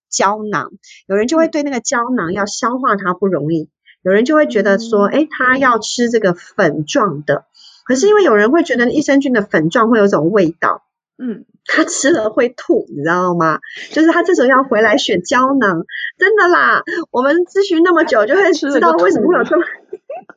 [0.09, 0.71] 胶囊，
[1.05, 3.69] 有人就会对那个胶囊要消化它不容易，
[4.01, 7.43] 有人就会觉得说，诶，他要吃这个粉状的，
[7.85, 10.81] 可是因为有人会觉得益生菌的粉状会有种味道，
[11.17, 13.59] 嗯，他吃了会吐，你知道吗？
[13.91, 15.85] 就是他这时候要回来选胶囊，
[16.17, 19.63] 真的啦，我们咨询那么久就会知道为什么会有这么，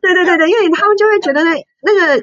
[0.02, 2.22] 对对对对，因为他们就会觉得那那个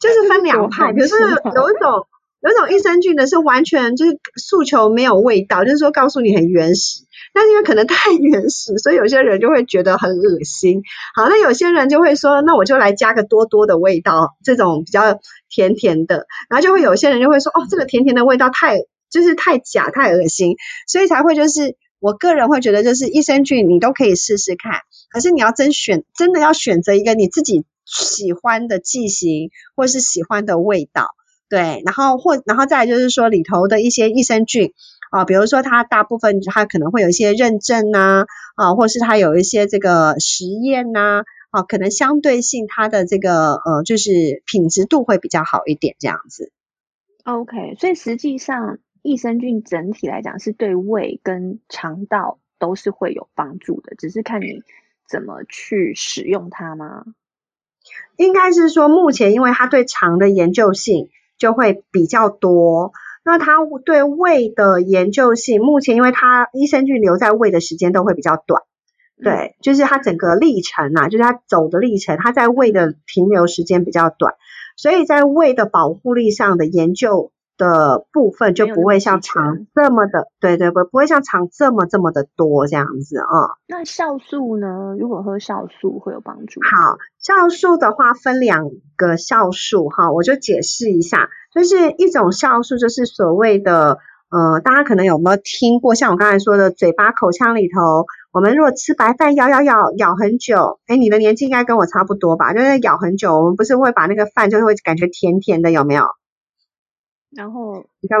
[0.00, 2.06] 就是分两派，可是有一种。
[2.44, 10.82] 有一种益生菌的是完全就是诉求没有味道，就是说告诉你很原始，但是因为可能太原始，所以有些人就会觉得很恶心。
[11.16, 15.18] 好，那有些人就会说，那我就来加个多多的味道，这种比较
[15.48, 18.76] 甜甜的，然后就会有些人就会说，哦，这个甜甜的味道太
[19.10, 31.08] 就是太假太恶心，所以才会就是我个人会觉得就是益生菌你都可以试试看，可是你要真选真的要选择一个你自己喜欢的剂型或是喜欢的味道。
[31.54, 34.72] 对，然后或然后再来就是说里头的一些益生菌
[35.12, 38.24] 啊，比如说它大部分它可能会有一些认证呐
[38.56, 46.50] 啊，或是它有一些这个实验呐啊，可能相对性它的这个呃就是品质度会比较好一点这样子。
[47.22, 54.64] OK，所以实际上益生菌整体来讲是对胃跟肠道都是会有帮助的，只是看你
[55.08, 57.04] 怎么去使用它吗？
[58.16, 61.10] 应该是说目前因为它对肠的研究性。
[61.38, 62.92] 就会比较多。
[63.24, 68.62] 那他对胃的研究性，目前因为它益生菌留在胃的时间都会比较短，
[69.22, 74.34] 对，就是它整个历程呐、啊，就是它走的历程，它在胃的停留时间比较短，
[74.76, 77.32] 所以在胃的保护力上的研究。
[77.56, 83.54] 的部分就不会像肠这么的，对对不，不会像肠这么这么的多这样子啊。
[83.68, 84.94] 那酵素呢？
[84.98, 86.60] 如果喝酵素会有帮助？
[86.62, 93.98] 好，酵素的话分两个酵素哈，我就解释一下，就是一种酵素就是所谓的
[94.30, 95.94] 呃，大家可能有没有听过？
[95.94, 102.52] 像我刚才说的，嘴巴口腔里头，我们如果吃白饭咬咬咬咬很久，哎，你的年纪应该跟我差不多吧？
[102.52, 106.04] 就是咬很久，我们不是会把那个饭就会感觉甜甜的，有没有？
[107.34, 108.18] 然后你看，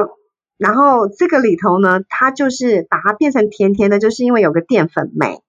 [0.58, 5.42] 然后这个里头呢，它就是把它变成甜甜的，就是因为有个淀粉酶。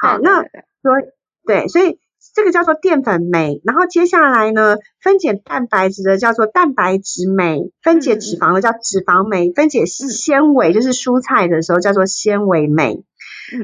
[0.00, 1.04] 好，那所以
[1.46, 1.98] 对，所以
[2.34, 3.60] 这个叫做淀粉酶。
[3.64, 13.04] 然后接下来呢，分解蛋白质的叫做蛋白质酶，分解脂肪的叫脂肪酶，分解纤维就是蔬菜的时候叫做纤维酶。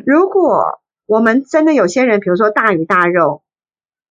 [0.07, 3.43] 如果我们真的有些人，比如说大鱼大肉，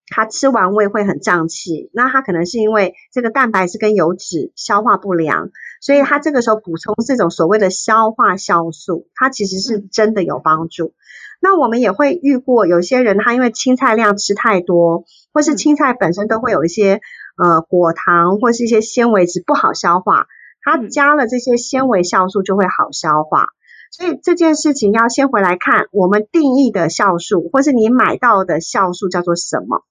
[0.08, 5.50] 他吃完胃会很胀气，那他可能是因为这个蛋白质跟油脂消化不良，
[5.82, 10.94] 所以他这个时候补充这种所谓的消化酵素，它其实是真的有帮助。
[11.42, 17.02] 那我们也会遇过有些人，他因为青菜量吃太多，或是青菜本身都会有一些
[17.38, 20.28] 呃果糖或是一些纤维质不好消化，
[20.62, 23.48] 他加了这些纤维酵素就会好消化。
[23.92, 29.84] 所以这件事情要先回来看我们定义的酵素，或是你买到的酵素叫做什么？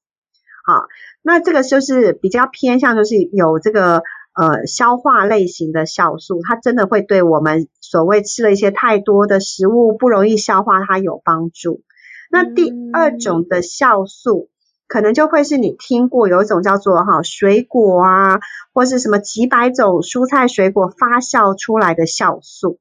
[0.65, 0.87] 好，
[1.23, 4.03] 那这个就是比较偏向，就是有这个
[4.35, 11.83] 呃消化类型的酵素，它真的会对我们所谓吃了一些太多的食物不容易消化，它有帮助。
[12.31, 14.49] 那第二种的酵素，
[14.89, 18.41] 可能就会是你听过有一种叫做哈水果啊，
[18.73, 22.79] 或是什么几百种蔬菜水果发酵出来的酵素。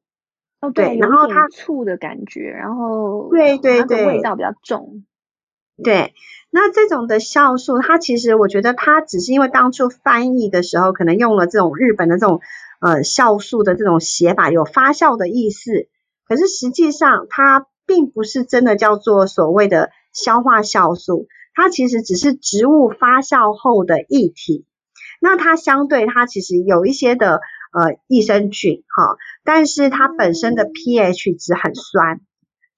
[0.62, 5.04] 哦，对，然后它醋的感觉，然后对对对，味道比较重。
[5.84, 6.14] 对，
[6.50, 12.42] 那这种的酵素，它其实我觉得它只是因为当初翻译的时候，可能用了这种日本的这种
[12.80, 15.88] 呃酵素的这种写法，有发酵的意思。
[16.28, 24.66] 可是实际上它并不是真的叫做所谓的消化酵素，它其实只是植物发酵后的液体。
[25.20, 27.42] 那它相对它其实有一些的。
[27.74, 29.16] 呃，益生菌哈，
[29.46, 32.20] 但是它本身的 pH 值很酸，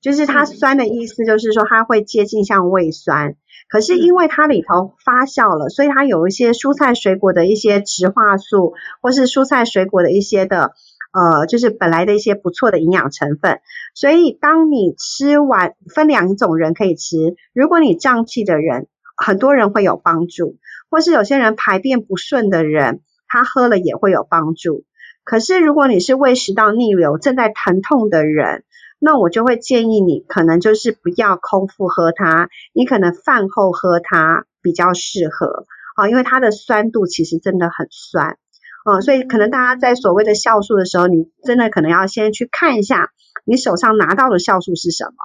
[0.03, 3.35] 就是它酸的意思，就是说它会接近像胃酸。
[3.69, 10.73] 可是因为它里头发酵了，所以它有一些蔬菜水果的一些植化素，或是蔬菜水果的一些的
[11.13, 13.61] 呃，就是本来的一些不错的营养成分。
[13.95, 20.57] 所以当你吃完，分两种人可以吃，如果你胀气的人，很多人会有帮助，
[20.91, 23.01] 或是有些人排便不顺的人。
[23.25, 24.85] 他喝了也会有帮助，
[25.23, 28.63] 可是如果你是胃食道逆流正在疼痛的人，
[29.05, 35.65] 那我就会建议你可能就是不要空腹喝它，你可能饭后喝它比较适合
[35.97, 38.37] 啊，因为它的酸度其实真的很酸
[38.85, 43.11] 啊，所以可能大家在所谓的酵素的时候，你真的可能要先去看一下
[43.43, 45.15] 你手上拿到的酵素是什么，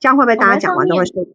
[0.00, 1.30] 这样会不会大家讲完都会睡着？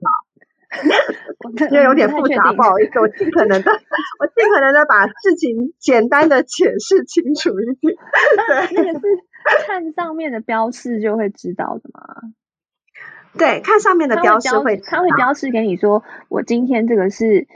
[1.70, 3.70] 因为有点复杂，不好意思，我尽可能的，
[4.20, 7.94] 我尽可能的把事情简单的解释清楚一点。
[8.48, 9.06] 对，那个是
[9.66, 12.34] 看上面的标示就会知道的吗？
[13.38, 17.48] 对，看上面的标示会，它会标示给你说，我今天这个是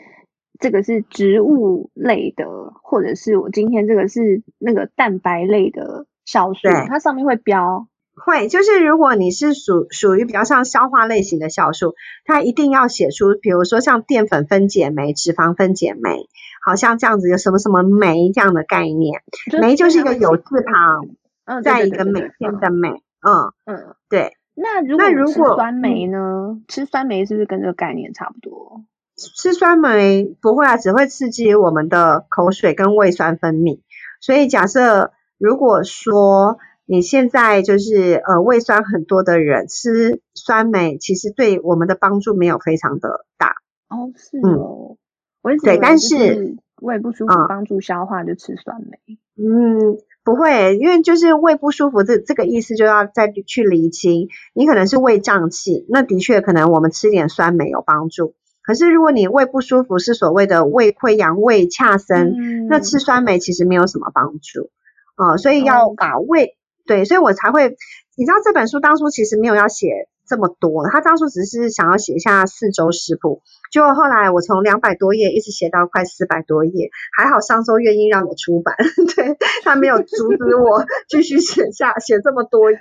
[0.59, 2.45] 这个是植物类的，
[2.81, 7.87] 或者是我今天这个是那个蛋白类的酵素，它上面会标。
[8.17, 16.29] 会，就是如果你是属属于比较像消化类型的酵素，它一定要写出，比如说像淀粉分解酶、脂肪分解酶，
[16.65, 19.21] 好像这样子有什么什么酶这样的概念。
[19.59, 21.07] 酶就是一个有字旁，
[21.45, 24.33] 嗯，在一个每天的镁，嗯嗯，对。
[24.53, 26.61] 那如果如果酸梅呢？
[26.67, 28.83] 吃酸梅是不是跟这个概念差不多？
[29.15, 33.81] 吃酸梅不会啊，只会刺激我们的口水跟胃酸分泌。
[34.19, 36.57] 所以假设如果说。
[36.87, 43.55] 你现在就是呃胃酸很多的人吃酸梅，其实对我们的帮助没有非常的大
[43.89, 44.95] 哦，是哦，
[45.41, 64.69] 我一直对，但是胃不舒服帮助消化就吃酸梅，嗯，不会，因为就是胃不舒服这这个意思就要再去厘清，你可能是胃胀气，那的确可能我们吃点酸梅有帮助，可是如果你胃不舒服是所谓的胃溃疡、胃恰生，嗯，那吃酸梅其实没有什么帮助。
[65.15, 66.45] 啊，呃，所以要把胃。
[66.45, 66.49] 哦
[66.87, 67.75] 对，所以我才会，
[68.15, 78.75] 你知道这本书当初其实没有要写这么多，他当初只是想要写一下四周食谱，结果后来我从两百多页一直写到快四百多页，还好上周愿意让我出版，
[79.15, 82.77] 对，他没有阻止我 继续写下写这么多页，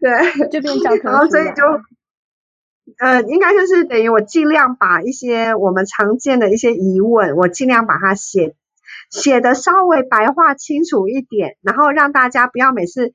[0.00, 1.62] 对，就变教科，然后所以就，
[2.98, 8.54] 呃，应该就是等于我尽量把一些我们常见的一些疑问，我尽量把它写。
[9.10, 13.12] 写的稍微白话清楚一点，然后让大家不要每次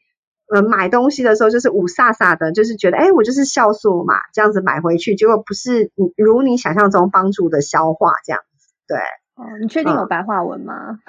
[0.54, 8.98] 呃买东西的时候就是五飒飒的，就是觉得哎，我就是酵素嘛，这样子买回去，结果不是你如你想象中帮助的消化这样子，对。
[9.40, 11.00] 哦，你确定有白话文吗？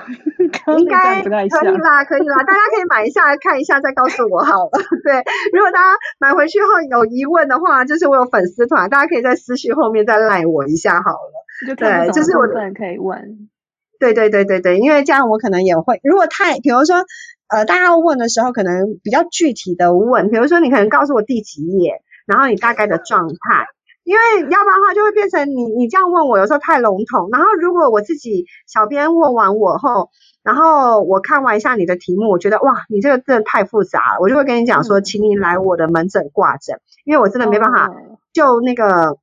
[0.66, 4.70] 嗯、应该可以啦，可以啦，大家可以买一下看一下，再告诉我好了。
[5.02, 11.74] 对，如果大家买回去后有疑问的话，就是我有粉丝团，大家可以在私讯后面再赖我一下好了。
[11.74, 13.48] 对，就是我个人可以问。
[13.98, 17.04] 对对对对对，因为这样我可能也会，如果太，比如说，
[17.50, 23.66] 呃，大家要问的时候，可能比较具体的问，比如说你可能告诉我第几页，然后你大概的状态，
[24.04, 27.28] 因为要不然的话就会变成你你这样问我，有时候太笼统。
[27.32, 30.10] 然后如果我自己小编问完我后，
[30.42, 37.92] 然后我看完一下你的题目，我觉得哇，你这个真的太复杂了，我就会跟你讲说，请你来我的门诊挂诊，因为我真的没办法
[38.32, 39.18] 就那个。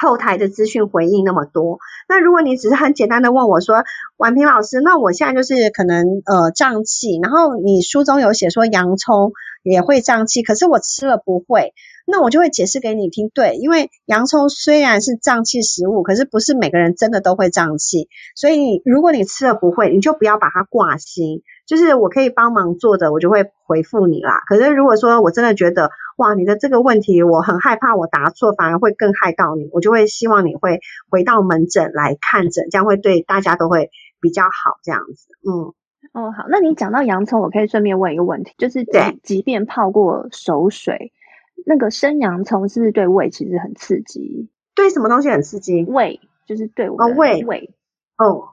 [0.00, 1.78] 后台的资讯回应那么多，
[2.08, 3.84] 那如果你只是很简单的问我说，
[4.16, 9.32] 婉平老师，那我现在就是可能呃胀气，然后你书中有写说洋葱
[9.62, 11.72] 也会胀气，可是我吃了不会，
[12.06, 21.42] 那我就会解释给你听，对，因为洋葱虽然是胀气食物，可是不是每个人真的都会胀气，所以如果你吃了不会，你就不要把它挂心。
[21.66, 24.42] 就是我可以帮忙做的，我就会回复你啦。
[24.46, 33.90] 可是如果说我真的觉得，哇，你的这个问题我很害怕，我答错反而会更害到你，我就会希望你会回到门诊来看诊，这样会对大家都会
[34.20, 35.28] 比较好，这样子。
[35.48, 35.72] 嗯，
[36.12, 41.12] 哦，好，那你讲到洋葱，我可以顺便问一个问题，就是即即便泡过熟水，
[41.64, 44.50] 那个生洋葱是不是对胃其实很刺激？
[44.74, 45.84] 对什么东西很刺激？
[45.84, 47.42] 胃，就是对我的胃。
[47.42, 47.70] 哦，胃。
[48.18, 48.48] 哦。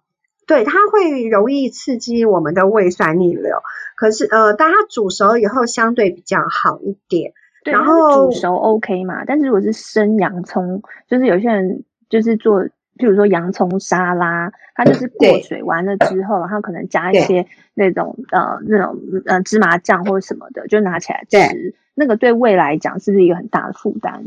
[0.49, 3.61] 对，它会容易刺激我们的胃酸逆流，
[3.95, 7.33] 可是呃，当它煮熟以后相对比较好一点。
[7.63, 17.45] 对，然后煮熟 OK 嘛，但是如果是生洋葱，就是有些人就是做，譬如说洋葱沙拉，它就是过水完了之后，然后可能加一些
[17.75, 18.97] 那种呃那种
[19.27, 24.23] 呃芝麻酱或者什么的，就拿起来吃，那个对胃来讲是不是一个很大的负担？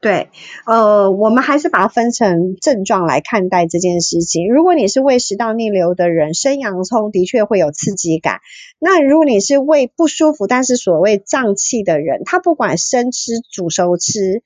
[0.00, 0.30] 对，
[0.64, 4.48] 呃，我们还是把它分成症状来看待这件事情。
[4.48, 8.38] 如果你是胃食道逆流的人，生洋葱的确会有刺激感。
[8.78, 14.44] 那如果你是胃不舒服，但是所谓胀气的人，他不管生吃、煮熟吃，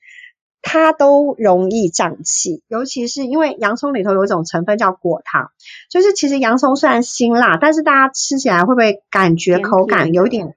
[0.63, 2.63] 他都容易胀气。
[2.67, 5.51] 尤其是因为洋葱里头有一种成分叫果糖，
[5.91, 10.55] 就是其实洋葱虽然辛辣，但是大家吃起来会不会感觉口感有点？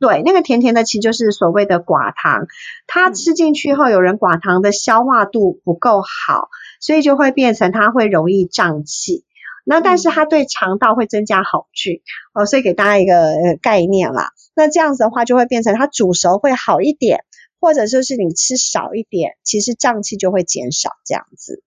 [0.00, 2.46] 对，那个甜甜的其实就是所谓的寡糖，
[2.86, 6.48] 它吃进去后，有人寡糖的消化度不够好，
[6.80, 9.24] 所以就会变成它会容易胀气。
[9.64, 12.00] 那但是它对肠道会增加好菌
[12.32, 14.30] 哦，所以给大家一个概念啦。
[14.54, 17.24] 那这样子的话，就会变成它煮熟会好一点，
[17.60, 21.62] 或者就是你吃少一点，其实胀气就会减少这样子。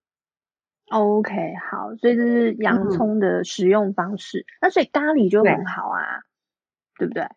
[0.89, 1.32] OK，
[1.69, 4.39] 好，所以这是洋葱的食用方式。
[4.39, 6.25] 嗯、那所以咖喱就很好啊，
[6.97, 7.27] 对，对不对？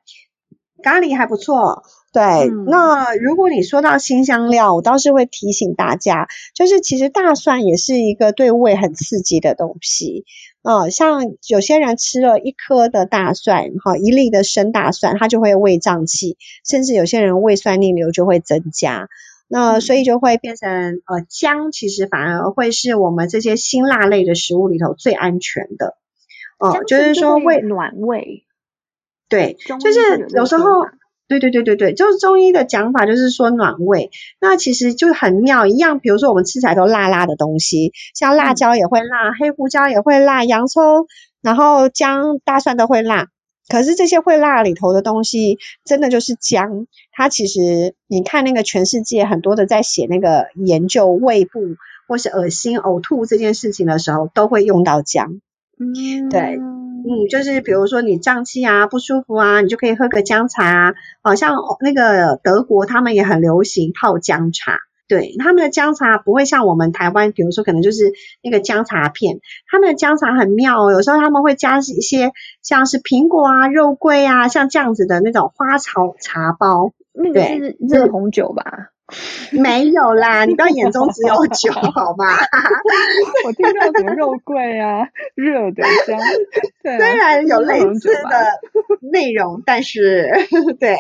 [0.85, 1.83] 咖喱还不错，
[2.13, 2.23] 对。
[2.23, 10.27] 嗯、那如果你说到辛香料，我倒是会提醒大家，就是其实大蒜也是一个对胃很刺激的东西。
[10.63, 16.37] 呃，像有些人吃了一颗的大蒜，哈，一粒的生大蒜，它就会胃胀气，
[16.69, 19.09] 甚至有些人胃酸逆流就会增加。
[19.49, 25.97] 那所以就会变成，呃，姜其实反而会是我们这些辛辣类的食物里头最安全的。
[26.59, 28.45] 哦、呃，就是说胃暖胃。
[29.29, 30.87] 对，就是有时候，
[31.27, 34.11] 对对对对对，就是中医的讲法，就是说暖胃。
[34.41, 41.07] 那其实就很妙一样，比如说我们吃起来都辣辣的东西，像辣椒也会辣，黑胡椒也会辣，洋葱，
[41.43, 43.29] 然后姜、大蒜都会辣。
[43.67, 46.87] 可是这些会辣里头的东西，真的就是姜。
[47.13, 51.61] 它其实你看那个全世界很多的在写那个研究胃部
[52.07, 55.41] 或是恶心呕吐这件事情的时候，都会用到姜。
[55.79, 56.59] 嗯，对。
[57.07, 60.95] 嗯，就是比如说你胀气啊、不舒服啊，你就可以喝个姜茶啊。
[61.23, 69.41] 好像那个德国他们也很流行泡姜茶，对，他们的姜茶不会像我们台湾，比如说可能就是那个姜茶片，
[69.71, 72.33] 他们的姜茶很妙哦，有时候他们会加一些
[72.63, 76.95] 像是苹果啊、肉桂啊，像这样子的那种花草茶包。
[77.17, 78.65] 那个是热红酒吧？
[79.53, 82.25] 没有啦，你不要眼中只有酒 好吗？
[83.45, 86.19] 我听到什么肉桂啊，热的姜，
[86.83, 88.61] 对啊，虽然有类似的
[89.13, 90.33] 内容，但是
[90.81, 90.97] 对，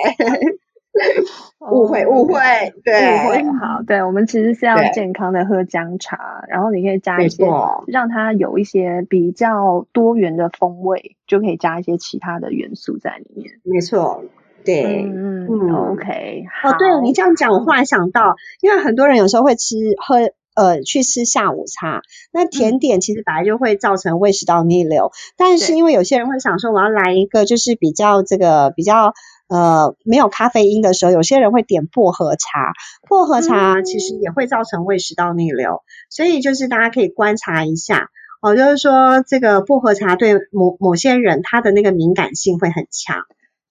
[1.72, 2.40] 误会误会，
[2.84, 7.46] 对，误会好，对，我们其实是要健康的喝姜茶，然后你可以加一些，
[7.86, 14.22] 让它有一些比较多元的风味，就可以加一些其他的元素在里面，没错。
[14.64, 22.00] 对，嗯嗯，OK，哦，对，你这样讲，我忽然想到，因为很多人有时候会吃喝呃去吃下午茶，
[22.32, 29.12] 那甜点其实本来就会造成胃食道逆流，嗯、但是因为有些人会想说，我要来一个就是比较这个比较
[29.48, 32.72] 呃没有咖啡因的时候，有些人会点薄荷茶，
[33.08, 38.08] 薄荷茶其实也会造成胃食道逆流，嗯、所以就是大家可以观察一下。
[38.40, 43.24] 哦，就是说这个薄荷茶对某某些人他的那个敏感性会很强。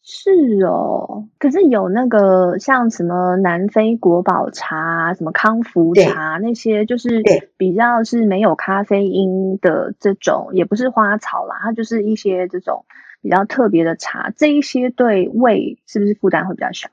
[0.06, 0.32] 是
[0.66, 7.24] 哦，可是有那个像什么南非国宝茶、什么康福茶那些，就是
[7.56, 12.86] 比较是没有咖啡因的这种，也不是花草啦，它就是一些这种
[13.22, 16.90] 比较特别的茶，这一些对胃是不是负担会比较小？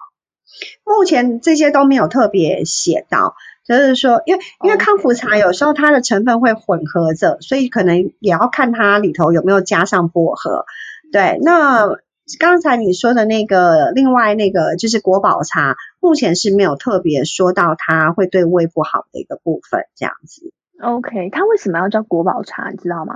[0.85, 3.35] 目前这些都没有特别写到，
[3.67, 10.65] 就是说，因为因为康复茶有时候它的成分会混合着，所以可能也要看它里头有没有加上薄荷。
[11.13, 11.97] 对，那
[12.39, 20.53] 刚才你说的那个，另外那个就是国宝茶，目前是没有特别说到它会对胃不好的一个部分，这样子。
[20.83, 22.71] OK，它为什么要叫国宝茶？
[22.71, 23.15] 你知道吗？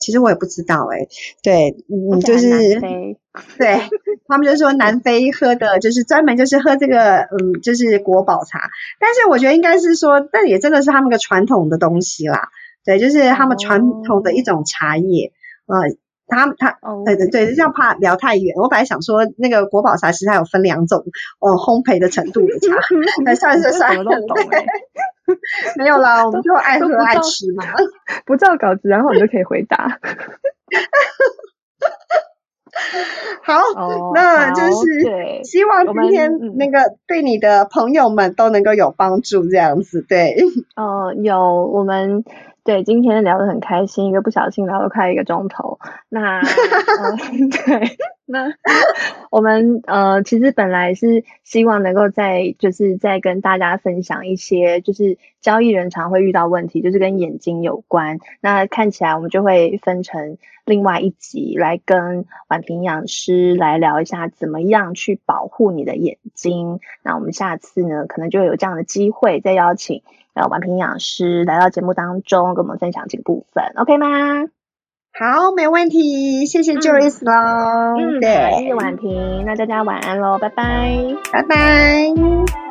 [0.00, 1.08] 其实我也不知道哎、欸，
[1.42, 2.80] 对，嗯，就是，
[3.56, 3.80] 对，
[4.28, 8.68] 他们就说南非喝的就是专门就是喝这个，嗯，就是国宝茶。
[9.00, 12.48] 但是我觉得应该是说，但也真的是他们个传统的东西啦，
[12.84, 15.32] 对，就是他们传统的一种茶叶。
[15.66, 15.78] 呃
[16.26, 17.04] 他他，oh.
[17.04, 18.54] 对对对，这样怕聊太远。
[18.56, 21.04] 我本来想说，那个国宝茶其实它有分两种，
[21.38, 22.74] 哦，烘焙的程度的茶，
[23.24, 24.10] 那算是算了，
[25.76, 27.64] 没有啦，我们就爱喝爱吃嘛，
[28.24, 29.98] 不照稿子，然后你就可以回答。
[33.44, 40.42] 好，oh, 那就是希望今天那个对你的朋友们都能够有帮助，这样子，对。
[40.74, 42.24] 哦，uh, 有我们。
[42.64, 45.78] 对，今天聊得很开心，一个不小心聊了快一个钟头。
[46.08, 47.16] 那，呃、
[47.52, 48.54] 对，那
[49.30, 58.18] 我们呃，其实本来是希望能够再就是再跟大家分享一些，就是交易人常会遇到问题，就是跟眼睛有关。
[58.40, 66.80] 那看起来我们就会分成另外一集来跟婉萍营养师来聊一下，怎么样去保护你的眼睛。
[67.02, 70.02] 那我们下次呢，可能就有这样的机会再邀请。
[70.34, 74.46] 呃，婉平营养师来到节目当中，跟我们分享这个部分，OK 吗？
[75.16, 77.96] 好，没问题，谢谢 Joyce 喽。
[77.96, 82.63] 嗯，对，谢谢婉萍，那大家晚安喽，拜拜，拜拜。